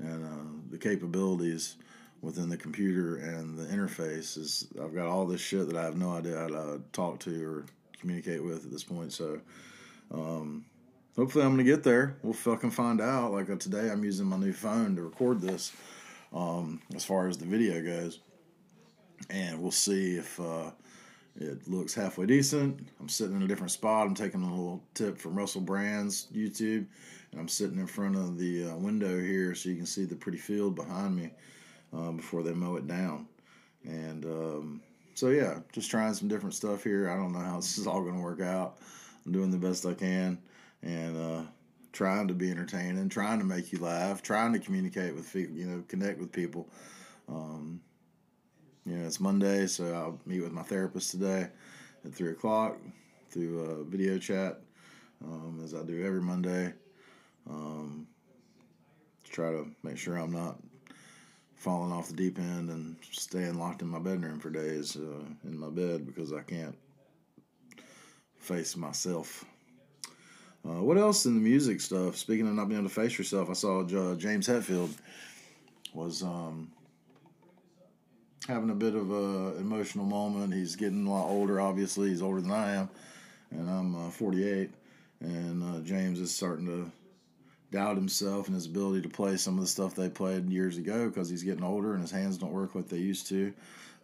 And 0.00 0.24
uh, 0.24 0.70
the 0.70 0.78
capabilities 0.78 1.76
within 2.22 2.48
the 2.48 2.56
computer 2.56 3.18
and 3.18 3.56
the 3.56 3.66
interface 3.66 4.36
is, 4.36 4.66
I've 4.82 4.94
got 4.94 5.06
all 5.06 5.26
this 5.26 5.40
shit 5.40 5.68
that 5.68 5.76
I 5.76 5.84
have 5.84 5.96
no 5.96 6.10
idea 6.10 6.36
how 6.36 6.48
to 6.48 6.80
talk 6.92 7.20
to 7.20 7.44
or 7.44 7.66
communicate 8.00 8.42
with 8.42 8.64
at 8.64 8.72
this 8.72 8.82
point. 8.82 9.12
So, 9.12 9.40
um, 10.10 10.64
hopefully 11.14 11.44
I'm 11.44 11.54
going 11.54 11.64
to 11.64 11.70
get 11.70 11.84
there. 11.84 12.16
We'll 12.24 12.32
fucking 12.32 12.72
find 12.72 13.00
out. 13.00 13.30
Like 13.30 13.48
uh, 13.48 13.56
today, 13.56 13.90
I'm 13.90 14.02
using 14.02 14.26
my 14.26 14.36
new 14.36 14.52
phone 14.52 14.96
to 14.96 15.02
record 15.02 15.40
this 15.40 15.72
um, 16.34 16.80
as 16.94 17.04
far 17.04 17.28
as 17.28 17.38
the 17.38 17.46
video 17.46 17.82
goes. 17.82 18.20
And 19.30 19.62
we'll 19.62 19.70
see 19.70 20.16
if 20.16 20.38
uh, 20.40 20.70
it 21.40 21.66
looks 21.68 21.94
halfway 21.94 22.26
decent. 22.26 22.86
I'm 23.00 23.08
sitting 23.08 23.36
in 23.36 23.42
a 23.42 23.46
different 23.46 23.70
spot. 23.70 24.06
I'm 24.06 24.14
taking 24.14 24.42
a 24.42 24.50
little 24.50 24.82
tip 24.92 25.18
from 25.18 25.36
Russell 25.36 25.60
Brand's 25.60 26.26
YouTube. 26.34 26.86
And 27.30 27.40
I'm 27.40 27.48
sitting 27.48 27.78
in 27.78 27.86
front 27.86 28.16
of 28.16 28.38
the 28.38 28.70
uh, 28.70 28.76
window 28.76 29.18
here 29.18 29.54
so 29.54 29.68
you 29.68 29.76
can 29.76 29.86
see 29.86 30.04
the 30.04 30.14
pretty 30.14 30.38
field 30.38 30.74
behind 30.74 31.16
me 31.16 31.30
uh, 31.96 32.10
before 32.12 32.42
they 32.42 32.52
mow 32.52 32.76
it 32.76 32.86
down. 32.86 33.26
And 33.84 34.24
um, 34.24 34.80
so, 35.14 35.28
yeah, 35.28 35.60
just 35.72 35.90
trying 35.90 36.14
some 36.14 36.28
different 36.28 36.54
stuff 36.54 36.84
here. 36.84 37.08
I 37.10 37.16
don't 37.16 37.32
know 37.32 37.38
how 37.38 37.56
this 37.56 37.78
is 37.78 37.86
all 37.86 38.02
going 38.02 38.16
to 38.16 38.20
work 38.22 38.40
out. 38.40 38.78
I'm 39.24 39.32
doing 39.32 39.50
the 39.50 39.56
best 39.56 39.86
I 39.86 39.94
can. 39.94 40.38
And 40.82 41.16
uh, 41.16 41.42
trying 41.94 42.26
to 42.26 42.34
be 42.34 42.50
entertaining, 42.50 43.08
trying 43.08 43.38
to 43.38 43.44
make 43.44 43.72
you 43.72 43.78
laugh, 43.78 44.20
trying 44.20 44.52
to 44.52 44.58
communicate 44.58 45.14
with 45.14 45.32
people, 45.32 45.56
you 45.56 45.64
know, 45.64 45.82
connect 45.88 46.18
with 46.18 46.32
people. 46.32 46.68
Um, 47.28 47.80
you 48.84 48.96
know, 48.96 49.06
it's 49.06 49.20
Monday, 49.20 49.66
so 49.68 49.94
I'll 49.94 50.20
meet 50.26 50.42
with 50.42 50.52
my 50.52 50.64
therapist 50.64 51.12
today 51.12 51.48
at 52.04 52.12
three 52.12 52.32
o'clock 52.32 52.76
through 53.30 53.60
a 53.60 53.84
video 53.84 54.18
chat, 54.18 54.60
um, 55.24 55.60
as 55.64 55.72
I 55.72 55.84
do 55.84 56.04
every 56.04 56.20
Monday. 56.20 56.74
Um, 57.48 58.06
to 59.24 59.30
try 59.30 59.50
to 59.52 59.66
make 59.82 59.96
sure 59.96 60.16
I'm 60.16 60.32
not 60.32 60.58
falling 61.54 61.92
off 61.92 62.08
the 62.08 62.14
deep 62.14 62.38
end 62.38 62.70
and 62.70 62.96
staying 63.10 63.58
locked 63.58 63.82
in 63.82 63.88
my 63.88 63.98
bedroom 63.98 64.40
for 64.40 64.50
days 64.50 64.96
uh, 64.96 65.24
in 65.44 65.58
my 65.58 65.70
bed 65.70 66.06
because 66.06 66.32
I 66.32 66.42
can't 66.42 66.76
face 68.36 68.76
myself. 68.76 69.44
Uh, 70.66 70.82
what 70.82 70.96
else 70.96 71.26
in 71.26 71.34
the 71.34 71.40
music 71.40 71.80
stuff? 71.80 72.16
Speaking 72.16 72.48
of 72.48 72.54
not 72.54 72.68
being 72.68 72.80
able 72.80 72.88
to 72.88 72.94
face 72.94 73.18
yourself, 73.18 73.50
I 73.50 73.52
saw 73.52 73.80
uh, 73.80 74.14
James 74.14 74.48
Hetfield 74.48 74.90
was 75.92 76.22
um, 76.22 76.70
having 78.48 78.70
a 78.70 78.74
bit 78.74 78.94
of 78.94 79.10
a 79.10 79.58
emotional 79.58 80.06
moment. 80.06 80.54
He's 80.54 80.74
getting 80.74 81.06
a 81.06 81.10
lot 81.10 81.28
older. 81.28 81.60
Obviously, 81.60 82.08
he's 82.08 82.22
older 82.22 82.40
than 82.40 82.50
I 82.50 82.76
am, 82.76 82.88
and 83.50 83.68
I'm 83.68 84.06
uh, 84.06 84.10
48. 84.10 84.70
And 85.20 85.62
uh, 85.62 85.80
James 85.80 86.18
is 86.18 86.34
starting 86.34 86.66
to 86.66 86.90
doubt 87.70 87.96
himself 87.96 88.46
and 88.46 88.54
his 88.54 88.66
ability 88.66 89.02
to 89.02 89.08
play 89.08 89.36
some 89.36 89.54
of 89.54 89.60
the 89.60 89.66
stuff 89.66 89.94
they 89.94 90.08
played 90.08 90.48
years 90.48 90.78
ago 90.78 91.08
because 91.08 91.28
he's 91.28 91.42
getting 91.42 91.64
older 91.64 91.92
and 91.92 92.00
his 92.00 92.10
hands 92.10 92.38
don't 92.38 92.52
work 92.52 92.74
like 92.74 92.88
they 92.88 92.98
used 92.98 93.26
to. 93.28 93.52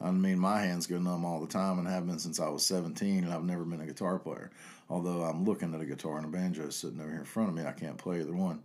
I 0.01 0.11
mean, 0.11 0.39
my 0.39 0.61
hands 0.63 0.87
go 0.87 0.99
numb 0.99 1.25
all 1.25 1.41
the 1.41 1.47
time 1.47 1.79
and 1.79 1.87
have 1.87 2.07
been 2.07 2.19
since 2.19 2.41
I 2.41 2.49
was 2.49 2.65
17, 2.65 3.25
and 3.25 3.33
I've 3.33 3.45
never 3.45 3.65
been 3.65 3.83
a 3.83 3.87
guitar 3.87 4.19
player. 4.19 4.51
Although 4.89 5.23
I'm 5.23 5.45
looking 5.45 5.75
at 5.75 5.81
a 5.81 5.87
guitar 5.87 6.17
and 6.17 6.27
a 6.27 6.29
banjo 6.29 6.71
sitting 6.71 7.01
over 7.01 7.11
here 7.11 7.19
in 7.19 7.25
front 7.25 7.51
of 7.51 7.55
me, 7.55 7.65
I 7.65 7.73
can't 7.73 7.99
play 7.99 8.21
either 8.21 8.35
one. 8.35 8.63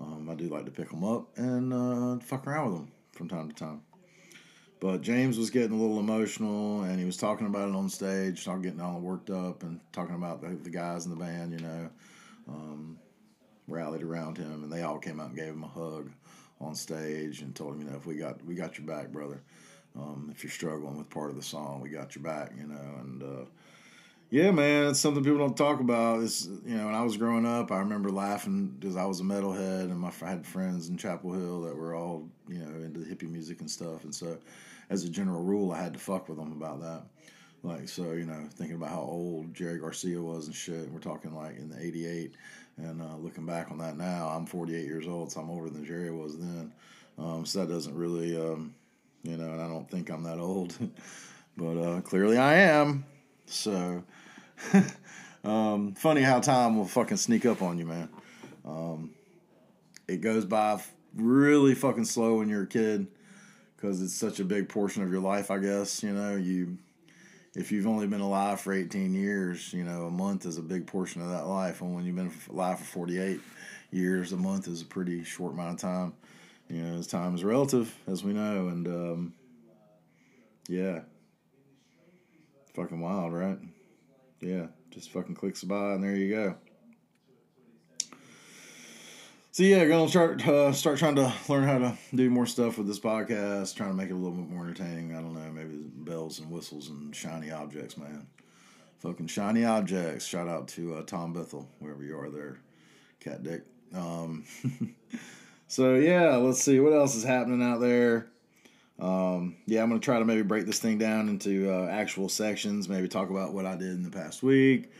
Um, 0.00 0.28
I 0.28 0.34
do 0.34 0.48
like 0.48 0.64
to 0.64 0.72
pick 0.72 0.90
them 0.90 1.04
up 1.04 1.28
and 1.38 1.72
uh, 1.72 2.18
fuck 2.24 2.46
around 2.46 2.72
with 2.72 2.80
them 2.80 2.92
from 3.12 3.28
time 3.28 3.48
to 3.48 3.54
time. 3.54 3.82
But 4.80 5.00
James 5.00 5.38
was 5.38 5.50
getting 5.50 5.78
a 5.78 5.80
little 5.80 6.00
emotional, 6.00 6.82
and 6.82 6.98
he 6.98 7.06
was 7.06 7.16
talking 7.16 7.46
about 7.46 7.68
it 7.68 7.74
on 7.74 7.88
stage, 7.88 8.44
talking, 8.44 8.62
getting 8.62 8.80
all 8.80 9.00
worked 9.00 9.30
up, 9.30 9.62
and 9.62 9.80
talking 9.92 10.16
about 10.16 10.42
the, 10.42 10.48
the 10.48 10.70
guys 10.70 11.06
in 11.06 11.10
the 11.10 11.16
band, 11.16 11.52
you 11.52 11.66
know, 11.66 11.90
um, 12.48 12.98
rallied 13.68 14.02
around 14.02 14.36
him, 14.36 14.64
and 14.64 14.72
they 14.72 14.82
all 14.82 14.98
came 14.98 15.20
out 15.20 15.28
and 15.28 15.36
gave 15.36 15.48
him 15.48 15.64
a 15.64 15.68
hug 15.68 16.10
on 16.60 16.74
stage 16.74 17.40
and 17.40 17.54
told 17.54 17.74
him, 17.74 17.82
you 17.82 17.90
know, 17.90 17.96
if 17.96 18.04
we 18.04 18.16
got 18.16 18.44
we 18.44 18.54
got 18.54 18.76
your 18.76 18.86
back, 18.86 19.08
brother. 19.10 19.40
Um, 19.96 20.28
if 20.34 20.42
you're 20.42 20.50
struggling 20.50 20.98
with 20.98 21.08
part 21.10 21.30
of 21.30 21.36
the 21.36 21.42
song, 21.42 21.80
we 21.80 21.88
got 21.88 22.16
your 22.16 22.24
back, 22.24 22.52
you 22.58 22.66
know, 22.66 22.98
and 23.00 23.22
uh, 23.22 23.44
yeah, 24.30 24.50
man, 24.50 24.88
it's 24.88 24.98
something 24.98 25.22
people 25.22 25.38
don't 25.38 25.56
talk 25.56 25.78
about. 25.78 26.22
It's 26.22 26.46
you 26.46 26.76
know, 26.76 26.86
when 26.86 26.94
I 26.94 27.02
was 27.02 27.16
growing 27.16 27.46
up, 27.46 27.70
I 27.70 27.78
remember 27.78 28.10
laughing 28.10 28.74
because 28.80 28.96
I 28.96 29.04
was 29.04 29.20
a 29.20 29.22
metalhead, 29.22 29.84
and 29.84 29.98
my 29.98 30.10
I 30.22 30.28
had 30.28 30.44
friends 30.44 30.88
in 30.88 30.96
Chapel 30.96 31.32
Hill 31.32 31.62
that 31.62 31.76
were 31.76 31.94
all 31.94 32.28
you 32.48 32.58
know 32.58 32.84
into 32.84 33.00
hippie 33.00 33.30
music 33.30 33.60
and 33.60 33.70
stuff, 33.70 34.02
and 34.02 34.14
so 34.14 34.36
as 34.90 35.04
a 35.04 35.08
general 35.08 35.42
rule, 35.42 35.72
I 35.72 35.82
had 35.82 35.92
to 35.92 35.98
fuck 36.00 36.28
with 36.28 36.38
them 36.38 36.52
about 36.52 36.80
that. 36.80 37.02
Like 37.62 37.88
so, 37.88 38.12
you 38.12 38.26
know, 38.26 38.46
thinking 38.54 38.76
about 38.76 38.90
how 38.90 39.00
old 39.02 39.54
Jerry 39.54 39.78
Garcia 39.78 40.20
was 40.20 40.46
and 40.46 40.54
shit. 40.54 40.90
We're 40.90 40.98
talking 40.98 41.34
like 41.34 41.56
in 41.56 41.70
the 41.70 41.80
'88, 41.80 42.34
and 42.78 43.00
uh, 43.00 43.16
looking 43.16 43.46
back 43.46 43.70
on 43.70 43.78
that 43.78 43.96
now, 43.96 44.28
I'm 44.28 44.46
48 44.46 44.84
years 44.84 45.06
old, 45.06 45.32
so 45.32 45.40
I'm 45.40 45.50
older 45.50 45.70
than 45.70 45.84
Jerry 45.84 46.10
was 46.10 46.36
then. 46.36 46.72
Um, 47.16 47.46
so 47.46 47.60
that 47.60 47.72
doesn't 47.72 47.94
really, 47.94 48.36
um, 48.36 48.74
you 49.24 49.36
know, 49.36 49.50
and 49.52 49.60
I 49.60 49.66
don't 49.66 49.90
think 49.90 50.10
I'm 50.10 50.22
that 50.22 50.38
old, 50.38 50.76
but 51.56 51.78
uh, 51.78 52.00
clearly 52.02 52.36
I 52.36 52.54
am. 52.54 53.04
So 53.46 54.04
um, 55.44 55.94
funny 55.94 56.20
how 56.20 56.40
time 56.40 56.76
will 56.76 56.86
fucking 56.86 57.16
sneak 57.16 57.46
up 57.46 57.62
on 57.62 57.78
you, 57.78 57.86
man. 57.86 58.08
Um, 58.64 59.10
it 60.06 60.20
goes 60.20 60.44
by 60.44 60.80
really 61.16 61.74
fucking 61.74 62.04
slow 62.04 62.38
when 62.38 62.48
you're 62.48 62.62
a 62.62 62.66
kid 62.66 63.06
because 63.76 64.02
it's 64.02 64.14
such 64.14 64.40
a 64.40 64.44
big 64.44 64.68
portion 64.68 65.02
of 65.02 65.10
your 65.10 65.20
life. 65.20 65.50
I 65.50 65.58
guess 65.58 66.02
you 66.02 66.12
know 66.12 66.36
you. 66.36 66.78
If 67.56 67.70
you've 67.70 67.86
only 67.86 68.08
been 68.08 68.20
alive 68.20 68.60
for 68.60 68.72
18 68.72 69.14
years, 69.14 69.72
you 69.72 69.84
know, 69.84 70.06
a 70.06 70.10
month 70.10 70.44
is 70.44 70.58
a 70.58 70.62
big 70.62 70.88
portion 70.88 71.22
of 71.22 71.28
that 71.28 71.46
life. 71.46 71.82
And 71.82 71.94
when 71.94 72.04
you've 72.04 72.16
been 72.16 72.32
alive 72.50 72.80
for 72.80 72.84
48 72.84 73.40
years, 73.92 74.32
a 74.32 74.36
month 74.36 74.66
is 74.66 74.82
a 74.82 74.84
pretty 74.84 75.22
short 75.22 75.52
amount 75.52 75.74
of 75.74 75.78
time. 75.78 76.14
You 76.68 76.82
know, 76.82 77.02
time 77.02 77.34
is 77.34 77.44
relative, 77.44 77.94
as 78.06 78.24
we 78.24 78.32
know. 78.32 78.68
And, 78.68 78.86
um, 78.86 79.34
yeah. 80.68 81.00
Fucking 82.74 83.00
wild, 83.00 83.32
right? 83.32 83.58
Yeah, 84.40 84.66
just 84.90 85.10
fucking 85.10 85.36
clicks 85.36 85.64
by, 85.64 85.92
and 85.92 86.02
there 86.02 86.16
you 86.16 86.34
go. 86.34 86.56
So 89.54 89.62
yeah, 89.62 89.84
gonna 89.84 90.08
start 90.08 90.44
uh, 90.46 90.72
start 90.72 90.98
trying 90.98 91.14
to 91.14 91.32
learn 91.48 91.62
how 91.62 91.78
to 91.78 91.96
do 92.12 92.28
more 92.28 92.44
stuff 92.44 92.76
with 92.76 92.88
this 92.88 92.98
podcast. 92.98 93.76
Trying 93.76 93.90
to 93.90 93.94
make 93.94 94.10
it 94.10 94.14
a 94.14 94.16
little 94.16 94.32
bit 94.32 94.50
more 94.50 94.64
entertaining. 94.64 95.14
I 95.14 95.20
don't 95.20 95.32
know, 95.32 95.52
maybe 95.52 95.76
bells 95.76 96.40
and 96.40 96.50
whistles 96.50 96.88
and 96.88 97.14
shiny 97.14 97.52
objects, 97.52 97.96
man. 97.96 98.26
Fucking 98.98 99.28
shiny 99.28 99.64
objects. 99.64 100.26
Shout 100.26 100.48
out 100.48 100.66
to 100.68 100.96
uh, 100.96 101.02
Tom 101.02 101.32
Bethel, 101.32 101.68
wherever 101.78 102.02
you 102.02 102.18
are 102.18 102.30
there, 102.30 102.58
cat 103.20 103.44
dick. 103.44 103.62
Um, 103.94 104.44
so 105.74 105.96
yeah, 105.96 106.36
let's 106.36 106.62
see 106.62 106.78
what 106.78 106.92
else 106.92 107.16
is 107.16 107.24
happening 107.24 107.60
out 107.60 107.80
there. 107.80 108.28
Um, 109.00 109.56
yeah, 109.66 109.82
I'm 109.82 109.88
gonna 109.88 109.98
try 109.98 110.20
to 110.20 110.24
maybe 110.24 110.42
break 110.42 110.66
this 110.66 110.78
thing 110.78 110.98
down 110.98 111.28
into 111.28 111.68
uh, 111.68 111.88
actual 111.88 112.28
sections. 112.28 112.88
Maybe 112.88 113.08
talk 113.08 113.28
about 113.28 113.52
what 113.52 113.66
I 113.66 113.74
did 113.74 113.88
in 113.88 114.04
the 114.04 114.10
past 114.10 114.44
week 114.44 114.92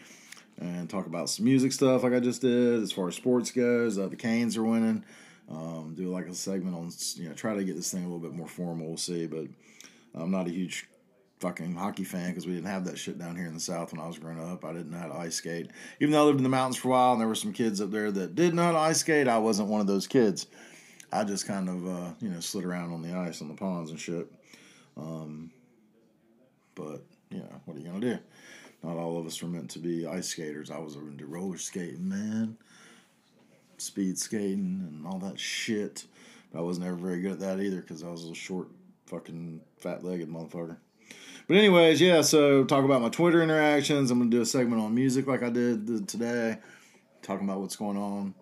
and 0.61 0.91
talk 0.91 1.07
about 1.07 1.31
some 1.31 1.45
music 1.45 1.71
stuff 1.71 2.03
like 2.03 2.13
I 2.13 2.19
just 2.19 2.41
did. 2.41 2.83
As 2.83 2.91
far 2.91 3.07
as 3.07 3.15
sports 3.15 3.53
goes, 3.53 4.01
uh, 4.01 4.09
the 4.09 4.17
Canes 4.17 4.57
are 4.57 4.65
winning. 4.65 5.05
Um, 5.49 5.95
do 5.97 6.09
like 6.09 6.27
a 6.27 6.35
segment 6.35 6.75
on, 6.75 6.91
you 7.15 7.29
know, 7.29 7.37
try 7.37 7.55
to 7.55 7.63
get 7.63 7.77
this 7.77 7.93
thing 7.93 8.03
a 8.03 8.09
little 8.09 8.19
bit 8.19 8.33
more 8.33 8.49
formal. 8.49 8.89
We'll 8.89 8.97
see, 8.97 9.29
but 9.29 9.47
I'm 10.13 10.33
not 10.33 10.49
a 10.49 10.51
huge 10.51 10.89
fucking 11.45 11.75
hockey 11.75 12.05
fan 12.05 12.31
because 12.31 12.47
we 12.47 12.55
didn't 12.55 12.71
have 12.71 12.87
that 12.87 12.97
shit 12.97 13.19
down 13.19 13.37
here 13.37 13.47
in 13.47 13.53
the 13.53 13.61
South 13.61 13.93
when 13.93 14.01
I 14.01 14.07
was 14.07 14.19
growing 14.19 14.41
up. 14.41 14.65
I 14.65 14.73
didn't 14.73 14.91
know 14.91 14.99
how 14.99 15.09
to 15.09 15.19
ice 15.19 15.35
skate. 15.35 15.71
Even 16.01 16.13
though 16.13 16.23
I 16.23 16.25
lived 16.25 16.39
in 16.39 16.43
the 16.43 16.49
mountains 16.49 16.77
for 16.77 16.89
a 16.89 16.91
while 16.93 17.13
and 17.13 17.21
there 17.21 17.29
were 17.29 17.35
some 17.35 17.53
kids 17.53 17.83
up 17.83 17.91
there 17.91 18.11
that 18.11 18.35
did 18.35 18.55
know 18.55 18.63
how 18.63 18.73
to 18.73 18.79
ice 18.79 19.01
skate, 19.01 19.29
I 19.29 19.37
wasn't 19.37 19.69
one 19.69 19.83
of 19.83 19.87
those 19.87 20.07
kids. 20.07 20.47
I 21.13 21.23
just 21.25 21.47
kind 21.47 21.69
of, 21.69 21.87
uh, 21.87 22.13
you 22.21 22.31
know, 22.31 22.41
slid 22.41 22.65
around 22.65 22.95
on 22.95 23.03
the 23.03 23.15
ice 23.15 23.43
on 23.43 23.49
the 23.49 23.55
ponds 23.55 23.91
and 23.91 24.01
shit. 24.01 24.27
Um, 24.97 25.51
but, 26.75 27.05
you 27.29 27.41
know, 27.41 27.61
what 27.67 27.77
are 27.77 27.81
you 27.81 27.89
going 27.89 28.01
to 28.01 28.15
do? 28.15 28.19
Not 28.83 28.97
all 28.97 29.19
of 29.19 29.27
us 29.27 29.43
were 29.43 29.49
meant 29.49 29.69
to 29.73 29.79
be 29.79 30.07
ice 30.07 30.29
skaters. 30.29 30.71
I 30.71 30.79
was 30.79 30.97
into 30.97 31.27
roller 31.27 31.59
skating, 31.59 32.09
man. 32.09 32.57
Speed 33.77 34.19
skating 34.19 34.89
and 34.89 35.07
all 35.07 35.19
that 35.19 35.39
shit. 35.39 36.07
But 36.51 36.61
I 36.61 36.63
wasn't 36.63 36.87
ever 36.87 36.97
very 36.97 37.21
good 37.21 37.33
at 37.33 37.41
that 37.41 37.61
either 37.61 37.83
because 37.83 38.03
I 38.03 38.09
was 38.09 38.25
a 38.25 38.35
short, 38.35 38.69
fucking, 39.05 39.61
fat 39.77 40.03
legged 40.03 40.31
motherfucker. 40.31 40.79
But, 41.47 41.59
anyways, 41.59 42.01
yeah, 42.01 42.23
so 42.23 42.65
talk 42.65 42.85
about 42.85 43.03
my 43.03 43.11
Twitter 43.11 43.43
interactions. 43.43 44.11
I'm 44.11 44.19
to 44.23 44.35
do 44.35 44.41
a 44.41 44.47
segment 44.47 44.81
on 44.81 44.95
music 44.95 45.27
like 45.27 45.43
I 45.43 45.51
did 45.51 46.09
today, 46.09 46.57
talking 47.21 47.47
about 47.47 47.61
what's 47.61 47.77
going 47.77 47.99
on. 47.99 48.35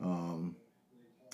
Um, 0.00 0.56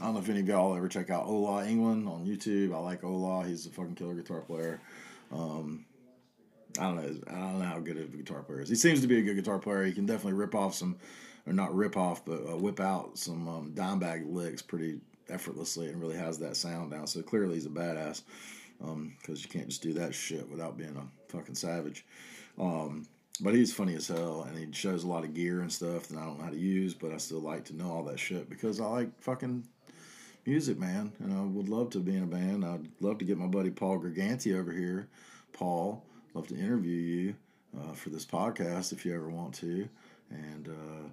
I 0.01 0.05
don't 0.05 0.15
know 0.15 0.21
if 0.21 0.29
any 0.29 0.41
of 0.41 0.49
y'all 0.49 0.77
ever 0.77 0.89
check 0.89 1.11
out 1.11 1.27
Ola 1.27 1.65
Englund 1.65 2.07
on 2.07 2.27
YouTube. 2.27 2.75
I 2.75 2.79
like 2.79 3.03
Ola. 3.03 3.45
He's 3.45 3.67
a 3.67 3.71
fucking 3.71 3.97
killer 3.97 4.15
guitar 4.15 4.41
player. 4.41 4.81
Um, 5.33 5.87
I 6.79 6.83
don't 6.83 6.97
know. 6.97 7.21
I 7.29 7.35
don't 7.35 7.59
know 7.59 7.65
how 7.65 7.81
good 7.81 7.97
of 7.97 8.13
a 8.13 8.17
guitar 8.17 8.43
player 8.43 8.61
is. 8.61 8.69
He 8.69 8.77
seems 8.77 9.01
to 9.01 9.07
be 9.07 9.19
a 9.19 9.23
good 9.23 9.37
guitar 9.37 9.59
player. 9.59 9.85
He 9.85 9.93
can 9.93 10.07
definitely 10.07 10.35
rip 10.35 10.55
off 10.55 10.75
some, 10.75 10.97
or 11.47 11.53
not 11.53 11.75
rip 11.75 11.97
off, 11.97 12.25
but 12.25 12.47
uh, 12.49 12.57
whip 12.57 12.79
out 12.79 13.19
some 13.19 13.49
um, 13.49 13.73
Dimebag 13.75 14.33
licks 14.33 14.63
pretty 14.63 15.01
effortlessly 15.29 15.89
and 15.89 16.01
really 16.01 16.17
has 16.17 16.39
that 16.39 16.57
sound 16.57 16.93
down. 16.93 17.07
So 17.07 17.23
clearly 17.23 17.55
he's 17.55 17.67
a 17.67 17.71
badass 17.71 18.23
because 18.79 18.93
um, 18.93 19.17
you 19.29 19.49
can't 19.49 19.69
just 19.69 19.83
do 19.83 19.93
that 19.95 20.15
shit 20.15 20.49
without 20.51 20.77
being 20.77 20.97
a 20.97 21.33
fucking 21.33 21.55
savage. 21.55 22.05
Um, 22.59 23.07
but 23.41 23.55
he's 23.55 23.75
funny 23.75 23.95
as 23.95 24.09
hell 24.09 24.47
and 24.49 24.57
he 24.59 24.73
shows 24.73 25.05
a 25.05 25.09
lot 25.09 25.25
of 25.25 25.35
gear 25.35 25.61
and 25.61 25.73
stuff 25.73 26.09
that 26.09 26.19
I 26.19 26.25
don't 26.25 26.39
know 26.39 26.45
how 26.45 26.51
to 26.51 26.59
use, 26.59 26.95
but 26.95 27.13
I 27.13 27.19
still 27.19 27.41
like 27.41 27.65
to 27.67 27.77
know 27.77 27.91
all 27.91 28.05
that 28.05 28.19
shit 28.19 28.49
because 28.49 28.81
I 28.81 28.87
like 28.87 29.21
fucking 29.21 29.67
music, 30.47 30.79
man. 30.79 31.13
And 31.19 31.37
I 31.37 31.43
would 31.43 31.69
love 31.69 31.91
to 31.91 31.99
be 31.99 32.17
in 32.17 32.23
a 32.23 32.27
band. 32.27 32.65
I'd 32.65 32.89
love 33.01 33.19
to 33.19 33.25
get 33.25 33.37
my 33.37 33.47
buddy 33.47 33.71
Paul 33.71 33.99
Griganti 33.99 34.59
over 34.59 34.73
here. 34.73 35.09
Paul 35.53 36.03
love 36.35 36.49
to 36.49 36.57
interview 36.57 36.97
you 36.97 37.35
uh, 37.79 37.93
for 37.93 38.11
this 38.11 38.25
podcast 38.25 38.93
if 38.93 39.05
you 39.05 39.15
ever 39.15 39.29
want 39.29 39.55
to, 39.55 39.89
and 40.31 40.69
uh, 40.69 41.09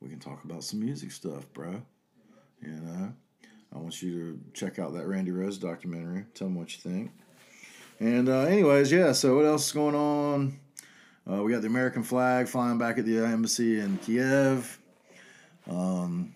we 0.00 0.08
can 0.08 0.18
talk 0.18 0.44
about 0.44 0.64
some 0.64 0.80
music 0.80 1.10
stuff, 1.10 1.50
bro. 1.52 1.82
You 2.62 2.72
know, 2.72 3.12
I 3.76 3.78
want 3.78 4.00
you 4.02 4.12
to 4.32 4.40
check 4.54 4.78
out 4.78 4.94
that 4.94 5.06
Randy 5.06 5.30
Rhoads 5.30 5.60
documentary. 5.60 6.24
Tell 6.34 6.46
them 6.46 6.56
what 6.56 6.72
you 6.72 6.80
think. 6.80 7.10
And 8.00 8.28
uh, 8.28 8.40
anyways, 8.40 8.90
yeah. 8.90 9.12
So 9.12 9.36
what 9.36 9.44
else 9.44 9.66
is 9.66 9.72
going 9.72 9.94
on? 9.94 10.58
Uh, 11.30 11.42
we 11.42 11.52
got 11.52 11.60
the 11.60 11.66
American 11.66 12.02
flag 12.02 12.48
flying 12.48 12.78
back 12.78 12.98
at 12.98 13.04
the 13.04 13.18
embassy 13.18 13.80
in 13.80 13.98
Kiev, 13.98 14.78
um, 15.68 16.34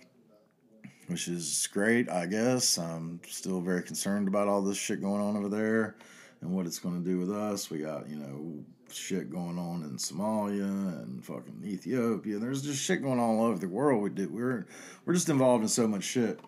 which 1.06 1.28
is 1.28 1.66
great, 1.72 2.10
I 2.10 2.26
guess. 2.26 2.76
I'm 2.76 3.20
still 3.26 3.60
very 3.60 3.82
concerned 3.82 4.28
about 4.28 4.48
all 4.48 4.60
this 4.60 4.76
shit 4.76 5.00
going 5.00 5.22
on 5.22 5.36
over 5.36 5.48
there 5.48 5.96
and 6.42 6.50
what 6.50 6.66
it's 6.66 6.78
going 6.78 7.02
to 7.02 7.08
do 7.08 7.18
with 7.18 7.30
us. 7.30 7.70
We 7.70 7.78
got, 7.78 8.08
you 8.08 8.16
know, 8.16 8.64
shit 8.92 9.30
going 9.30 9.58
on 9.58 9.82
in 9.82 9.96
Somalia 9.96 11.02
and 11.02 11.24
fucking 11.24 11.62
Ethiopia. 11.64 12.38
There's 12.38 12.62
just 12.62 12.82
shit 12.82 13.02
going 13.02 13.18
on 13.18 13.30
all 13.30 13.44
over 13.46 13.58
the 13.58 13.68
world. 13.68 14.02
We 14.02 14.10
do 14.10 14.28
we're 14.28 14.66
we're 15.04 15.14
just 15.14 15.28
involved 15.28 15.62
in 15.62 15.68
so 15.68 15.86
much 15.86 16.04
shit, 16.04 16.40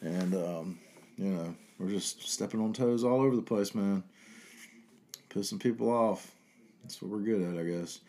and 0.00 0.34
um, 0.34 0.78
you 1.16 1.30
know 1.30 1.54
we're 1.78 1.90
just 1.90 2.28
stepping 2.28 2.60
on 2.60 2.72
toes 2.72 3.04
all 3.04 3.20
over 3.20 3.36
the 3.36 3.42
place, 3.42 3.74
man. 3.74 4.02
pissing 5.30 5.60
people 5.60 5.90
off. 5.90 6.32
That's 6.82 7.00
what 7.00 7.10
we're 7.10 7.18
good 7.18 7.42
at, 7.42 7.60
I 7.60 7.64
guess. 7.64 8.00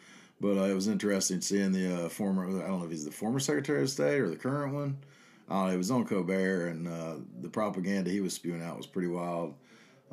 But 0.42 0.58
uh, 0.58 0.64
it 0.64 0.74
was 0.74 0.88
interesting 0.88 1.42
seeing 1.42 1.72
the 1.72 2.06
uh, 2.06 2.10
former, 2.10 2.46
I 2.46 2.68
don't 2.68 2.80
know 2.80 2.86
if 2.86 2.92
he's 2.92 3.06
the 3.06 3.12
former 3.12 3.40
Secretary 3.40 3.82
of 3.82 3.90
State 3.90 4.20
or 4.22 4.30
the 4.30 4.38
current 4.38 4.74
one. 4.74 4.98
Uh, 5.50 5.70
it 5.74 5.78
was 5.78 5.92
on 5.92 6.06
Colbert, 6.06 6.68
and 6.68 6.88
uh, 6.88 7.16
the 7.42 7.50
propaganda 7.50 8.10
he 8.10 8.22
was 8.22 8.34
spewing 8.34 8.64
out 8.64 8.78
was 8.78 8.86
pretty 8.86 9.08
wild. 9.08 9.56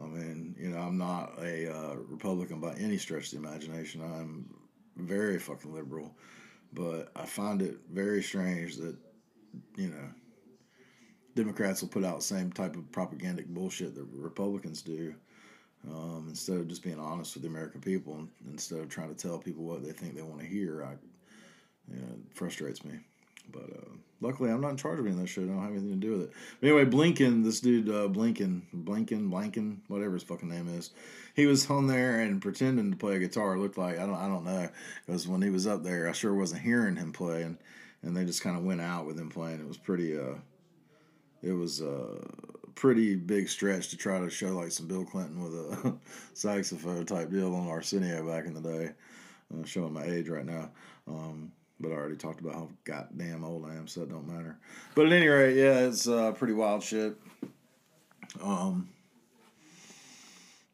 I 0.03 0.07
mean, 0.07 0.55
you 0.59 0.71
know, 0.71 0.79
I'm 0.79 0.99
not 0.99 1.33
a 1.41 1.73
uh, 1.73 1.95
Republican 2.09 2.61
by 2.61 2.75
any 2.75 2.99
stretch 2.99 3.33
of 3.33 3.43
the 3.43 3.49
imagination. 3.49 4.03
I'm 4.03 4.53
very 4.97 5.39
fucking 5.39 5.73
liberal, 5.73 6.15
but 6.73 7.11
I 7.15 7.25
find 7.25 7.63
it 7.63 7.79
very 7.91 8.23
strange 8.23 8.77
that, 8.77 8.97
you 9.77 9.89
know, 9.89 10.09
Democrats 11.37 11.83
will 11.83 11.89
put 11.89 12.05
out 12.05 12.17
the 12.17 12.25
same 12.25 12.51
type 12.51 12.75
of 12.75 12.91
propagandic 12.91 13.47
bullshit 13.47 13.95
that 13.95 14.07
Republicans 14.13 14.83
do. 14.83 15.15
Um, 15.89 16.27
instead 16.29 16.57
of 16.57 16.67
just 16.67 16.83
being 16.83 16.99
honest 16.99 17.35
with 17.35 17.45
the 17.45 17.49
American 17.49 17.81
people, 17.81 18.27
instead 18.51 18.81
of 18.81 18.89
trying 18.89 19.15
to 19.15 19.21
tell 19.29 19.39
people 19.39 19.63
what 19.63 19.85
they 19.85 19.93
think 19.93 20.17
they 20.17 20.23
want 20.23 20.41
to 20.41 20.47
hear, 20.47 20.83
I, 20.83 20.93
you 21.95 22.01
know, 22.01 22.09
it 22.15 22.35
frustrates 22.37 22.85
me. 22.85 22.95
But 23.53 23.71
uh, 23.71 23.95
luckily, 24.21 24.51
I'm 24.51 24.61
not 24.61 24.71
in 24.71 24.77
charge 24.77 24.99
of 24.99 25.07
any 25.07 25.15
of 25.15 25.21
that 25.21 25.29
shit. 25.29 25.45
I 25.45 25.49
don't 25.49 25.63
have 25.63 25.71
anything 25.71 25.91
to 26.01 26.07
do 26.07 26.13
with 26.13 26.23
it. 26.23 26.33
But 26.61 26.69
anyway, 26.69 26.87
Blinken, 26.87 27.45
this 27.45 27.61
dude, 27.61 27.89
uh, 27.89 28.09
Blinken, 28.09 28.63
Blinken, 28.75 29.31
Blinken, 29.31 29.77
whatever 29.87 30.15
his 30.15 30.25
fucking 30.25 30.49
name 30.49 30.69
is, 30.77 30.91
he 31.37 31.47
was 31.47 31.71
on 31.71 31.87
there 31.87 32.19
and 32.19 32.43
pretending 32.43 32.91
to 32.91 32.97
play 32.97 33.17
a 33.17 33.21
guitar. 33.21 33.55
It 33.55 33.59
looked 33.59 33.79
like 33.79 33.99
I 33.99 34.07
don't, 34.07 34.17
I 34.17 34.27
don't 34.27 34.45
know, 34.45 34.69
because 35.05 35.29
when 35.29 35.43
he 35.43 35.51
was 35.51 35.69
up 35.69 35.85
there, 35.85 36.09
I 36.09 36.13
sure 36.13 36.35
wasn't 36.35 36.63
hearing 36.63 36.97
him 36.97 37.13
play, 37.13 37.43
and, 37.43 37.59
and 38.03 38.17
they 38.17 38.25
just 38.25 38.43
kind 38.43 38.57
of 38.57 38.65
went 38.65 38.81
out 38.81 39.07
with 39.07 39.21
him 39.21 39.29
playing. 39.31 39.61
It 39.61 39.69
was 39.69 39.77
pretty, 39.77 40.19
uh, 40.19 40.35
it 41.43 41.53
was 41.53 41.81
a 41.81 42.19
pretty 42.75 43.17
big 43.17 43.49
stretch 43.49 43.89
to 43.89 43.97
try 43.97 44.19
to 44.19 44.31
show 44.31 44.49
like 44.49 44.71
some 44.71 44.87
Bill 44.87 45.05
Clinton 45.05 45.43
with 45.43 45.55
a 45.55 45.95
saxophone 46.35 47.07
type 47.07 47.31
deal 47.31 47.55
on 47.55 47.69
Arsenio 47.69 48.27
back 48.29 48.47
in 48.47 48.55
the 48.55 48.61
day. 48.61 48.93
I'm 49.53 49.65
showing 49.65 49.93
my 49.93 50.05
age 50.05 50.29
right 50.29 50.45
now. 50.45 50.71
Um, 51.09 51.53
but 51.79 51.91
I 51.91 51.95
already 51.95 52.17
talked 52.17 52.41
about 52.41 52.55
how 52.55 52.69
goddamn 52.85 53.45
old 53.45 53.67
I 53.67 53.75
am, 53.75 53.87
so 53.87 54.03
it 54.03 54.11
don't 54.11 54.27
matter. 54.27 54.59
But 54.95 55.07
at 55.07 55.13
any 55.13 55.29
rate, 55.29 55.57
yeah, 55.57 55.81
it's 55.81 56.09
uh, 56.09 56.33
pretty 56.33 56.55
wild 56.55 56.83
shit. 56.83 57.17
Um, 58.43 58.89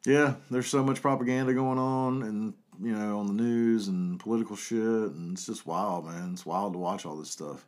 yeah, 0.07 0.35
there's 0.51 0.69
so 0.69 0.83
much 0.83 1.03
propaganda 1.03 1.55
going 1.55 1.79
on, 1.79 2.23
and 2.23 2.55
you 2.81 2.95
know, 2.95 3.19
on 3.19 3.27
the 3.27 3.43
news 3.43 3.89
and 3.89 4.19
political 4.19 4.57
shit, 4.57 4.79
and 4.79 5.33
it's 5.33 5.47
just 5.47 5.67
wild, 5.67 6.07
man. 6.07 6.31
It's 6.33 6.47
wild 6.47 6.73
to 6.73 6.79
watch 6.79 7.05
all 7.05 7.17
this 7.17 7.31
stuff. 7.31 7.67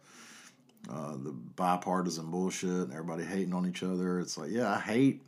Uh, 0.91 1.13
the 1.13 1.33
bipartisan 1.57 2.31
bullshit 2.31 2.69
and 2.69 2.93
everybody 2.93 3.25
hating 3.25 3.55
on 3.55 3.67
each 3.67 3.83
other. 3.83 4.21
It's 4.21 4.37
like, 4.37 4.51
yeah, 4.51 4.71
I 4.71 4.79
hate 4.79 5.23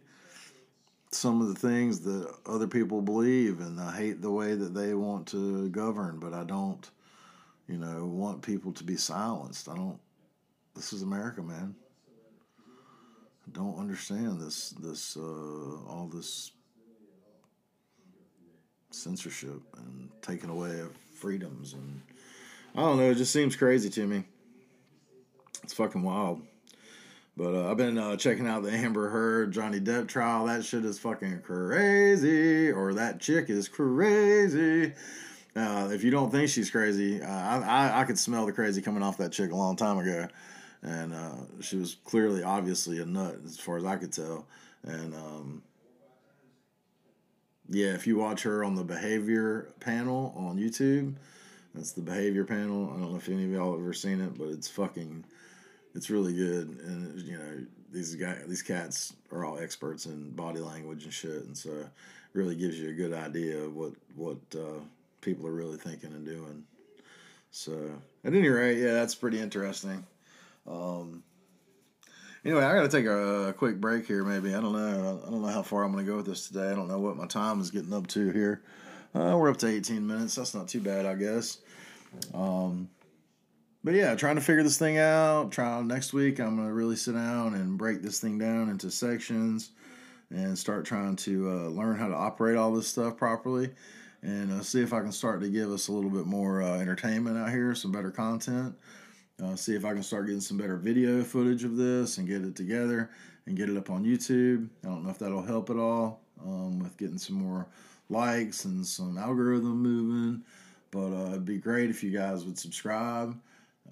some 1.11 1.41
of 1.41 1.49
the 1.49 1.55
things 1.55 2.01
that 2.01 2.31
other 2.45 2.67
people 2.67 3.01
believe, 3.01 3.61
and 3.61 3.81
I 3.81 3.97
hate 3.97 4.21
the 4.21 4.31
way 4.31 4.55
that 4.55 4.75
they 4.75 4.93
want 4.93 5.27
to 5.29 5.69
govern, 5.71 6.19
but 6.19 6.35
I 6.35 6.45
don't 6.45 6.91
you 7.69 7.79
know, 7.79 8.07
want 8.07 8.43
people 8.43 8.73
to 8.73 8.85
be 8.85 8.97
silenced. 8.97 9.69
I 9.69 9.75
don't. 9.75 9.99
This 10.75 10.93
is 10.93 11.03
America, 11.03 11.43
man. 11.43 11.75
I 12.59 13.51
don't 13.53 13.79
understand 13.79 14.41
this. 14.41 14.71
This 14.71 15.17
uh, 15.17 15.21
all 15.21 16.11
this 16.13 16.53
censorship 18.91 19.61
and 19.77 20.09
taking 20.23 20.51
away 20.51 20.81
of 20.81 20.97
freedoms 21.15 21.75
and 21.75 22.01
I 22.75 22.81
don't 22.81 22.99
know. 22.99 23.11
It 23.11 23.17
just 23.17 23.33
seems 23.33 23.57
crazy 23.57 23.91
to 23.91 24.07
me. 24.07 24.25
It's 25.67 25.75
fucking 25.75 26.05
wild. 26.05 26.43
But 27.37 27.57
uh, 27.57 27.69
I've 27.69 27.77
been 27.77 27.99
uh, 27.99 28.15
checking 28.15 28.47
out 28.47 28.63
the 28.63 28.71
Amber 28.71 29.11
Heard 29.11 29.51
Johnny 29.51 29.81
Depp 29.81 30.07
trial. 30.07 30.47
That 30.47 30.65
shit 30.65 30.85
is 30.85 30.97
fucking 30.97 31.41
crazy. 31.41 32.71
Or 32.71 32.95
that 32.95 33.19
chick 33.19 33.51
is 33.51 33.67
crazy. 33.67 34.93
Uh, 35.57 35.89
if 35.91 36.05
you 36.05 36.13
don't 36.13 36.31
think 36.31 36.51
she's 36.51 36.71
crazy, 36.71 37.21
uh, 37.21 37.27
I, 37.29 37.59
I, 37.59 38.01
I 38.03 38.05
could 38.05 38.17
smell 38.17 38.47
the 38.47 38.53
crazy 38.53 38.81
coming 38.81 39.03
off 39.03 39.19
that 39.19 39.33
chick 39.33 39.51
a 39.51 39.57
long 39.57 39.75
time 39.75 39.99
ago, 39.99 40.29
and 40.83 41.13
uh, 41.13 41.35
she 41.61 41.77
was 41.77 41.97
clearly, 42.05 42.45
obviously, 42.45 43.01
a 43.01 43.05
nut 43.05 43.37
as 43.45 43.59
far 43.59 43.77
as 43.77 43.85
I 43.85 43.97
could 43.97 44.13
tell. 44.13 44.47
And 44.85 45.15
um, 45.15 45.63
yeah, 47.69 47.95
if 47.95 48.07
you 48.07 48.19
watch 48.19 48.45
her 48.45 48.63
on 48.63 48.77
the 48.77 48.85
behavior 48.85 49.73
panel 49.81 50.33
on 50.37 50.59
YouTube, 50.59 51.15
that's 51.75 51.93
the 51.93 52.03
behavior 52.03 52.45
panel. 52.45 52.91
I 52.91 53.01
don't 53.01 53.11
know 53.11 53.17
if 53.17 53.29
any 53.29 53.45
of 53.45 53.51
y'all 53.51 53.73
have 53.73 53.81
ever 53.81 53.93
seen 53.93 54.21
it, 54.21 54.39
but 54.39 54.49
it's 54.49 54.69
fucking, 54.69 55.25
it's 55.97 56.11
really 56.11 56.35
good. 56.35 56.69
And 56.85 57.21
you 57.21 57.39
know, 57.39 57.67
these 57.91 58.15
guys, 58.15 58.45
these 58.47 58.63
cats 58.63 59.15
are 59.33 59.45
all 59.45 59.59
experts 59.59 60.07
in 60.07 60.31
body 60.31 60.61
language 60.61 61.05
and 61.05 61.13
shit, 61.13 61.45
and 61.45 61.57
so 61.57 61.71
it 61.71 61.89
really 62.33 62.55
gives 62.55 62.79
you 62.79 62.91
a 62.91 62.95
good 62.95 63.13
idea 63.13 63.59
of 63.59 63.75
what 63.75 63.93
what. 64.15 64.39
Uh, 64.55 64.81
people 65.27 65.47
are 65.47 65.53
really 65.53 65.77
thinking 65.77 66.13
and 66.13 66.25
doing. 66.25 66.63
So, 67.51 67.73
at 68.25 68.33
any 68.33 68.49
rate, 68.49 68.79
yeah, 68.79 68.93
that's 68.93 69.15
pretty 69.15 69.41
interesting. 69.41 70.07
Um, 70.67 71.25
anyway, 72.45 72.63
I 72.63 72.75
got 72.75 72.83
to 72.83 72.89
take 72.89 73.07
a, 73.07 73.49
a, 73.49 73.53
quick 73.53 73.81
break 73.81 74.07
here. 74.07 74.25
Maybe 74.25 74.55
I 74.55 74.61
don't 74.61 74.73
know. 74.73 75.21
I 75.27 75.31
don't 75.31 75.43
know 75.43 75.49
how 75.49 75.63
far 75.63 75.83
I'm 75.83 75.93
going 75.93 76.05
to 76.05 76.11
go 76.11 76.17
with 76.17 76.27
this 76.27 76.49
today. 76.49 76.71
I 76.71 76.75
don't 76.75 76.89
know 76.89 77.01
what 77.01 77.17
my 77.17 77.27
time 77.27 77.61
is 77.61 77.71
getting 77.71 77.93
up 77.93 78.07
to 78.09 78.31
here. 78.31 78.63
Uh, 79.15 79.37
we're 79.37 79.51
up 79.51 79.57
to 79.59 79.69
18 79.69 80.07
minutes. 80.07 80.37
That's 80.37 80.55
not 80.55 80.69
too 80.69 80.81
bad, 80.81 81.07
I 81.07 81.15
guess. 81.15 81.59
Um, 82.33 82.89
but 83.87 83.95
yeah, 83.95 84.17
trying 84.17 84.35
to 84.35 84.41
figure 84.41 84.65
this 84.65 84.79
thing 84.79 84.99
out. 84.99 85.53
Try 85.53 85.81
next 85.81 86.13
week. 86.13 86.41
I'm 86.41 86.57
to 86.57 86.73
really 86.73 86.97
sit 86.97 87.15
down 87.15 87.55
and 87.55 87.79
break 87.79 88.03
this 88.03 88.19
thing 88.19 88.37
down 88.37 88.69
into 88.69 88.91
sections 88.91 89.71
and 90.29 90.59
start 90.59 90.85
trying 90.85 91.15
to 91.15 91.49
uh, 91.49 91.69
learn 91.69 91.97
how 91.97 92.09
to 92.09 92.15
operate 92.15 92.57
all 92.57 92.73
this 92.73 92.89
stuff 92.89 93.17
properly 93.17 93.71
and 94.23 94.51
uh, 94.51 94.61
see 94.61 94.83
if 94.83 94.93
I 94.93 95.03
can 95.03 95.13
start 95.13 95.41
to 95.43 95.49
give 95.49 95.71
us 95.71 95.87
a 95.87 95.93
little 95.93 96.11
bit 96.11 96.27
more 96.27 96.63
uh, 96.63 96.81
entertainment 96.81 97.39
out 97.39 97.51
here, 97.51 97.77
some 97.77 97.93
better 97.93 98.11
content. 98.11 98.75
Uh, 99.41 99.55
see 99.55 99.77
if 99.77 99.85
I 99.85 99.93
can 99.93 100.03
start 100.03 100.27
getting 100.27 100.41
some 100.41 100.57
better 100.57 100.79
video 100.79 101.23
footage 101.23 101.63
of 101.63 101.77
this 101.77 102.19
and 102.19 102.27
get 102.27 102.43
it 102.43 102.57
together 102.57 103.11
and 103.47 103.57
get 103.57 103.69
it 103.69 103.77
up 103.77 103.89
on 103.89 104.05
YouTube. 104.05 104.69
I 104.83 104.89
don't 104.89 105.05
know 105.05 105.11
if 105.11 105.21
that'll 105.21 105.43
help 105.43 105.71
at 105.71 105.77
all 105.77 106.23
um, 106.45 106.81
with 106.81 106.97
getting 106.97 107.19
some 107.19 107.37
more 107.37 107.69
likes 108.09 108.65
and 108.65 108.85
some 108.85 109.17
algorithm 109.17 109.81
moving, 109.81 110.43
but 110.91 111.13
uh, 111.13 111.29
it'd 111.29 111.45
be 111.45 111.59
great 111.59 111.89
if 111.89 112.03
you 112.03 112.11
guys 112.11 112.45
would 112.45 112.59
subscribe 112.59 113.39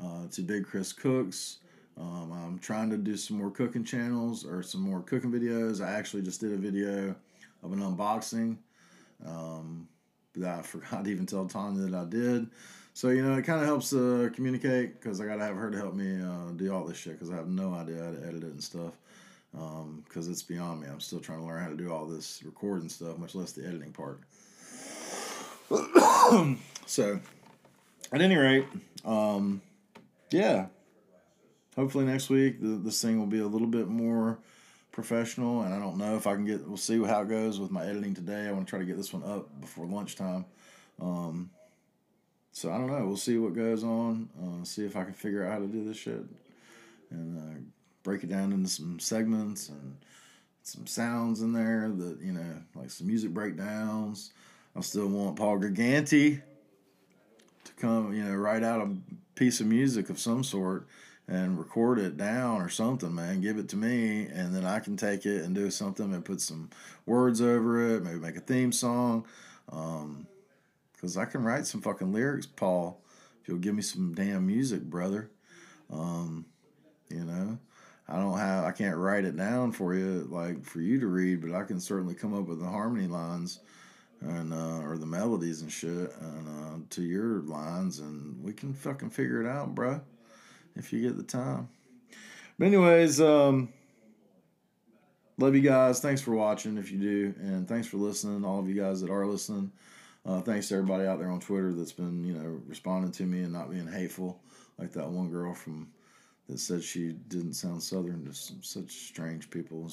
uh, 0.02 0.26
to 0.32 0.42
Big 0.42 0.64
Chris 0.64 0.92
Cooks. 0.92 1.58
Um, 1.98 2.32
I'm 2.32 2.58
trying 2.58 2.90
to 2.90 2.96
do 2.96 3.16
some 3.16 3.38
more 3.38 3.50
cooking 3.50 3.84
channels 3.84 4.44
or 4.44 4.62
some 4.62 4.80
more 4.80 5.00
cooking 5.00 5.30
videos. 5.30 5.84
I 5.84 5.92
actually 5.92 6.22
just 6.22 6.40
did 6.40 6.52
a 6.52 6.56
video 6.56 7.14
of 7.62 7.72
an 7.72 7.80
unboxing. 7.80 8.56
Um, 9.24 9.88
that 10.36 10.58
I 10.58 10.62
forgot 10.62 11.04
to 11.04 11.10
even 11.10 11.26
tell 11.26 11.46
Tanya 11.46 11.86
that 11.86 11.94
I 11.94 12.04
did. 12.04 12.48
So 12.92 13.08
you 13.08 13.24
know, 13.24 13.34
it 13.34 13.42
kind 13.42 13.60
of 13.60 13.66
helps 13.66 13.92
uh, 13.92 14.28
communicate 14.32 15.00
because 15.00 15.20
I 15.20 15.26
gotta 15.26 15.42
have 15.44 15.56
her 15.56 15.70
to 15.70 15.76
help 15.76 15.94
me 15.94 16.22
uh, 16.22 16.52
do 16.56 16.72
all 16.72 16.84
this 16.84 16.96
shit 16.96 17.14
because 17.14 17.30
I 17.30 17.36
have 17.36 17.48
no 17.48 17.74
idea 17.74 18.04
how 18.04 18.10
to 18.12 18.18
edit 18.18 18.44
it 18.44 18.52
and 18.52 18.62
stuff. 18.62 18.92
Because 19.52 20.26
um, 20.26 20.32
it's 20.32 20.42
beyond 20.42 20.80
me. 20.80 20.88
I'm 20.88 21.00
still 21.00 21.20
trying 21.20 21.40
to 21.40 21.44
learn 21.44 21.62
how 21.62 21.68
to 21.68 21.76
do 21.76 21.92
all 21.92 22.06
this 22.06 22.42
recording 22.44 22.88
stuff, 22.88 23.18
much 23.18 23.36
less 23.36 23.52
the 23.52 23.66
editing 23.66 23.92
part. 23.92 24.20
so, 26.86 27.20
at 28.12 28.20
any 28.20 28.36
rate, 28.36 28.66
um, 29.04 29.60
yeah. 30.30 30.66
Hopefully 31.76 32.04
next 32.04 32.30
week 32.30 32.60
the, 32.60 32.68
this 32.76 33.00
thing 33.02 33.18
will 33.18 33.26
be 33.26 33.40
a 33.40 33.46
little 33.46 33.66
bit 33.66 33.88
more 33.88 34.38
professional, 34.92 35.62
and 35.62 35.74
I 35.74 35.78
don't 35.78 35.98
know 35.98 36.16
if 36.16 36.26
I 36.26 36.34
can 36.34 36.44
get. 36.44 36.66
We'll 36.66 36.76
see 36.76 37.02
how 37.02 37.22
it 37.22 37.28
goes 37.28 37.58
with 37.58 37.70
my 37.70 37.84
editing 37.84 38.14
today. 38.14 38.46
I 38.46 38.52
want 38.52 38.66
to 38.66 38.70
try 38.70 38.78
to 38.78 38.84
get 38.84 38.96
this 38.96 39.12
one 39.12 39.24
up 39.24 39.60
before 39.60 39.86
lunchtime. 39.86 40.46
Um, 41.00 41.50
so 42.52 42.70
I 42.70 42.78
don't 42.78 42.86
know. 42.86 43.04
We'll 43.04 43.16
see 43.16 43.36
what 43.36 43.54
goes 43.54 43.82
on. 43.82 44.28
Uh, 44.40 44.64
see 44.64 44.84
if 44.84 44.96
I 44.96 45.02
can 45.02 45.12
figure 45.12 45.44
out 45.44 45.52
how 45.52 45.58
to 45.58 45.66
do 45.66 45.84
this 45.84 45.96
shit, 45.96 46.24
and 47.10 47.38
uh, 47.38 47.60
break 48.04 48.22
it 48.22 48.30
down 48.30 48.52
into 48.52 48.68
some 48.68 49.00
segments 49.00 49.68
and 49.68 49.96
some 50.62 50.86
sounds 50.86 51.42
in 51.42 51.52
there 51.52 51.90
that 51.90 52.20
you 52.22 52.32
know, 52.32 52.62
like 52.76 52.90
some 52.90 53.08
music 53.08 53.34
breakdowns. 53.34 54.32
I 54.76 54.80
still 54.80 55.08
want 55.08 55.36
Paul 55.36 55.58
Giganti 55.58 56.40
to 57.64 57.72
come, 57.74 58.14
you 58.14 58.24
know, 58.24 58.34
write 58.34 58.62
out 58.62 58.80
a 58.80 58.96
piece 59.34 59.60
of 59.60 59.66
music 59.66 60.10
of 60.10 60.18
some 60.18 60.44
sort 60.44 60.86
and 61.26 61.58
record 61.58 61.98
it 61.98 62.16
down 62.16 62.60
or 62.60 62.68
something, 62.68 63.14
man. 63.14 63.40
Give 63.40 63.58
it 63.58 63.68
to 63.70 63.76
me, 63.76 64.26
and 64.26 64.54
then 64.54 64.64
I 64.64 64.78
can 64.80 64.96
take 64.96 65.24
it 65.24 65.42
and 65.44 65.54
do 65.54 65.70
something 65.70 66.12
and 66.12 66.24
put 66.24 66.40
some 66.40 66.70
words 67.06 67.40
over 67.40 67.94
it, 67.94 68.02
maybe 68.02 68.18
make 68.18 68.36
a 68.36 68.40
theme 68.40 68.72
song. 68.72 69.24
Because 69.66 71.16
um, 71.16 71.22
I 71.22 71.24
can 71.24 71.42
write 71.42 71.66
some 71.66 71.80
fucking 71.80 72.12
lyrics, 72.12 72.46
Paul, 72.46 73.00
if 73.40 73.48
you'll 73.48 73.58
give 73.58 73.74
me 73.74 73.82
some 73.82 74.12
damn 74.14 74.46
music, 74.46 74.82
brother. 74.82 75.30
Um, 75.90 76.44
you 77.08 77.24
know, 77.24 77.58
I 78.08 78.16
don't 78.16 78.38
have, 78.38 78.64
I 78.64 78.72
can't 78.72 78.96
write 78.96 79.24
it 79.24 79.36
down 79.36 79.72
for 79.72 79.94
you, 79.94 80.28
like 80.30 80.64
for 80.64 80.80
you 80.80 81.00
to 81.00 81.06
read, 81.06 81.40
but 81.40 81.54
I 81.54 81.64
can 81.64 81.80
certainly 81.80 82.14
come 82.14 82.34
up 82.34 82.46
with 82.46 82.60
the 82.60 82.68
harmony 82.68 83.06
lines 83.06 83.60
and 84.26 84.52
uh, 84.52 84.80
or 84.80 84.96
the 84.96 85.06
melodies 85.06 85.62
and 85.62 85.70
shit 85.70 86.12
and 86.20 86.48
uh, 86.48 86.78
to 86.90 87.02
your 87.02 87.40
lines, 87.42 87.98
and 87.98 88.42
we 88.42 88.52
can 88.52 88.72
fucking 88.72 89.10
figure 89.10 89.40
it 89.40 89.46
out, 89.46 89.74
bro, 89.74 90.00
if 90.76 90.92
you 90.92 91.00
get 91.00 91.16
the 91.16 91.22
time. 91.22 91.68
But 92.58 92.66
anyways, 92.66 93.20
um, 93.20 93.72
love 95.38 95.54
you 95.54 95.60
guys. 95.60 96.00
Thanks 96.00 96.20
for 96.20 96.32
watching 96.32 96.78
if 96.78 96.90
you 96.90 96.98
do, 96.98 97.34
and 97.40 97.68
thanks 97.68 97.86
for 97.86 97.96
listening. 97.96 98.44
All 98.44 98.58
of 98.58 98.68
you 98.68 98.80
guys 98.80 99.00
that 99.00 99.10
are 99.10 99.26
listening. 99.26 99.72
Uh, 100.26 100.40
thanks 100.40 100.68
to 100.68 100.74
everybody 100.76 101.06
out 101.06 101.18
there 101.18 101.30
on 101.30 101.38
Twitter 101.38 101.74
that's 101.74 101.92
been, 101.92 102.24
you 102.24 102.32
know, 102.32 102.58
responding 102.66 103.12
to 103.12 103.24
me 103.24 103.42
and 103.42 103.52
not 103.52 103.70
being 103.70 103.86
hateful, 103.86 104.40
like 104.78 104.90
that 104.92 105.06
one 105.06 105.30
girl 105.30 105.52
from 105.52 105.86
that 106.48 106.58
said 106.58 106.82
she 106.82 107.12
didn't 107.28 107.54
sound 107.54 107.82
Southern. 107.82 108.24
Just 108.26 108.64
such 108.64 108.90
strange 108.90 109.50
people. 109.50 109.90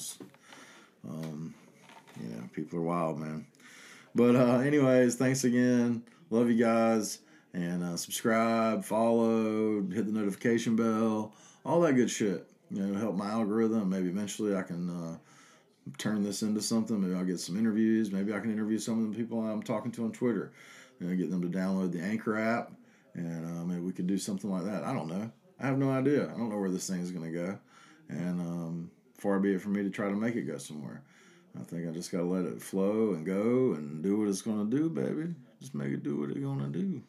Um, 1.06 1.54
you 2.20 2.28
know, 2.28 2.48
people 2.52 2.78
are 2.78 2.82
wild, 2.82 3.18
man. 3.18 3.46
But 4.14 4.36
uh, 4.36 4.58
anyways, 4.58 5.16
thanks 5.16 5.44
again. 5.44 6.02
Love 6.30 6.50
you 6.50 6.62
guys, 6.62 7.18
and 7.52 7.82
uh, 7.82 7.96
subscribe, 7.96 8.84
follow, 8.84 9.82
hit 9.82 10.06
the 10.06 10.12
notification 10.12 10.76
bell, 10.76 11.34
all 11.64 11.80
that 11.82 11.94
good 11.94 12.10
shit. 12.10 12.48
You 12.70 12.86
know, 12.86 12.98
help 12.98 13.16
my 13.16 13.28
algorithm. 13.28 13.90
Maybe 13.90 14.08
eventually 14.08 14.56
I 14.56 14.62
can. 14.62 14.88
Uh, 14.90 15.18
turn 15.98 16.22
this 16.22 16.42
into 16.42 16.60
something. 16.62 17.00
Maybe 17.00 17.14
I'll 17.14 17.24
get 17.24 17.40
some 17.40 17.58
interviews. 17.58 18.12
Maybe 18.12 18.32
I 18.32 18.40
can 18.40 18.52
interview 18.52 18.78
some 18.78 19.04
of 19.04 19.10
the 19.10 19.16
people 19.16 19.40
I'm 19.40 19.62
talking 19.62 19.92
to 19.92 20.04
on 20.04 20.12
Twitter. 20.12 20.52
You 21.00 21.08
know, 21.08 21.16
get 21.16 21.30
them 21.30 21.42
to 21.42 21.48
download 21.48 21.92
the 21.92 22.00
Anchor 22.00 22.38
app, 22.38 22.70
and 23.14 23.44
uh, 23.44 23.64
maybe 23.64 23.80
we 23.80 23.92
could 23.92 24.06
do 24.06 24.18
something 24.18 24.50
like 24.50 24.64
that. 24.64 24.84
I 24.84 24.92
don't 24.92 25.08
know. 25.08 25.30
I 25.58 25.66
have 25.66 25.78
no 25.78 25.90
idea. 25.90 26.24
I 26.24 26.36
don't 26.36 26.50
know 26.50 26.58
where 26.58 26.70
this 26.70 26.88
thing 26.88 27.00
is 27.00 27.10
going 27.10 27.32
to 27.32 27.38
go, 27.38 27.58
and 28.08 28.40
um, 28.40 28.90
far 29.18 29.38
be 29.38 29.54
it 29.54 29.60
for 29.60 29.70
me 29.70 29.82
to 29.82 29.90
try 29.90 30.08
to 30.08 30.14
make 30.14 30.36
it 30.36 30.42
go 30.42 30.58
somewhere. 30.58 31.02
I 31.58 31.64
think 31.64 31.88
I 31.88 31.92
just 31.92 32.10
got 32.10 32.18
to 32.18 32.24
let 32.24 32.44
it 32.44 32.62
flow 32.62 33.12
and 33.12 33.26
go 33.26 33.74
and 33.74 34.02
do 34.02 34.18
what 34.18 34.28
it's 34.28 34.42
to 34.70 34.76
do, 34.76 34.88
baby. 34.88 35.34
Just 35.60 35.74
make 35.74 35.92
it 35.92 36.02
do 36.02 36.18
what 36.18 36.30
it's 36.30 36.40
to 36.72 36.78
do. 36.78 37.02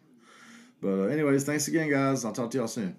But 0.82 1.00
uh, 1.00 1.04
anyways, 1.04 1.46
thanks 1.46 1.68
again, 1.68 1.90
guys. 1.90 2.26
I'll 2.26 2.34
talk 2.34 2.52
to 2.52 2.58
y'all 2.58 2.68
soon. 2.68 2.98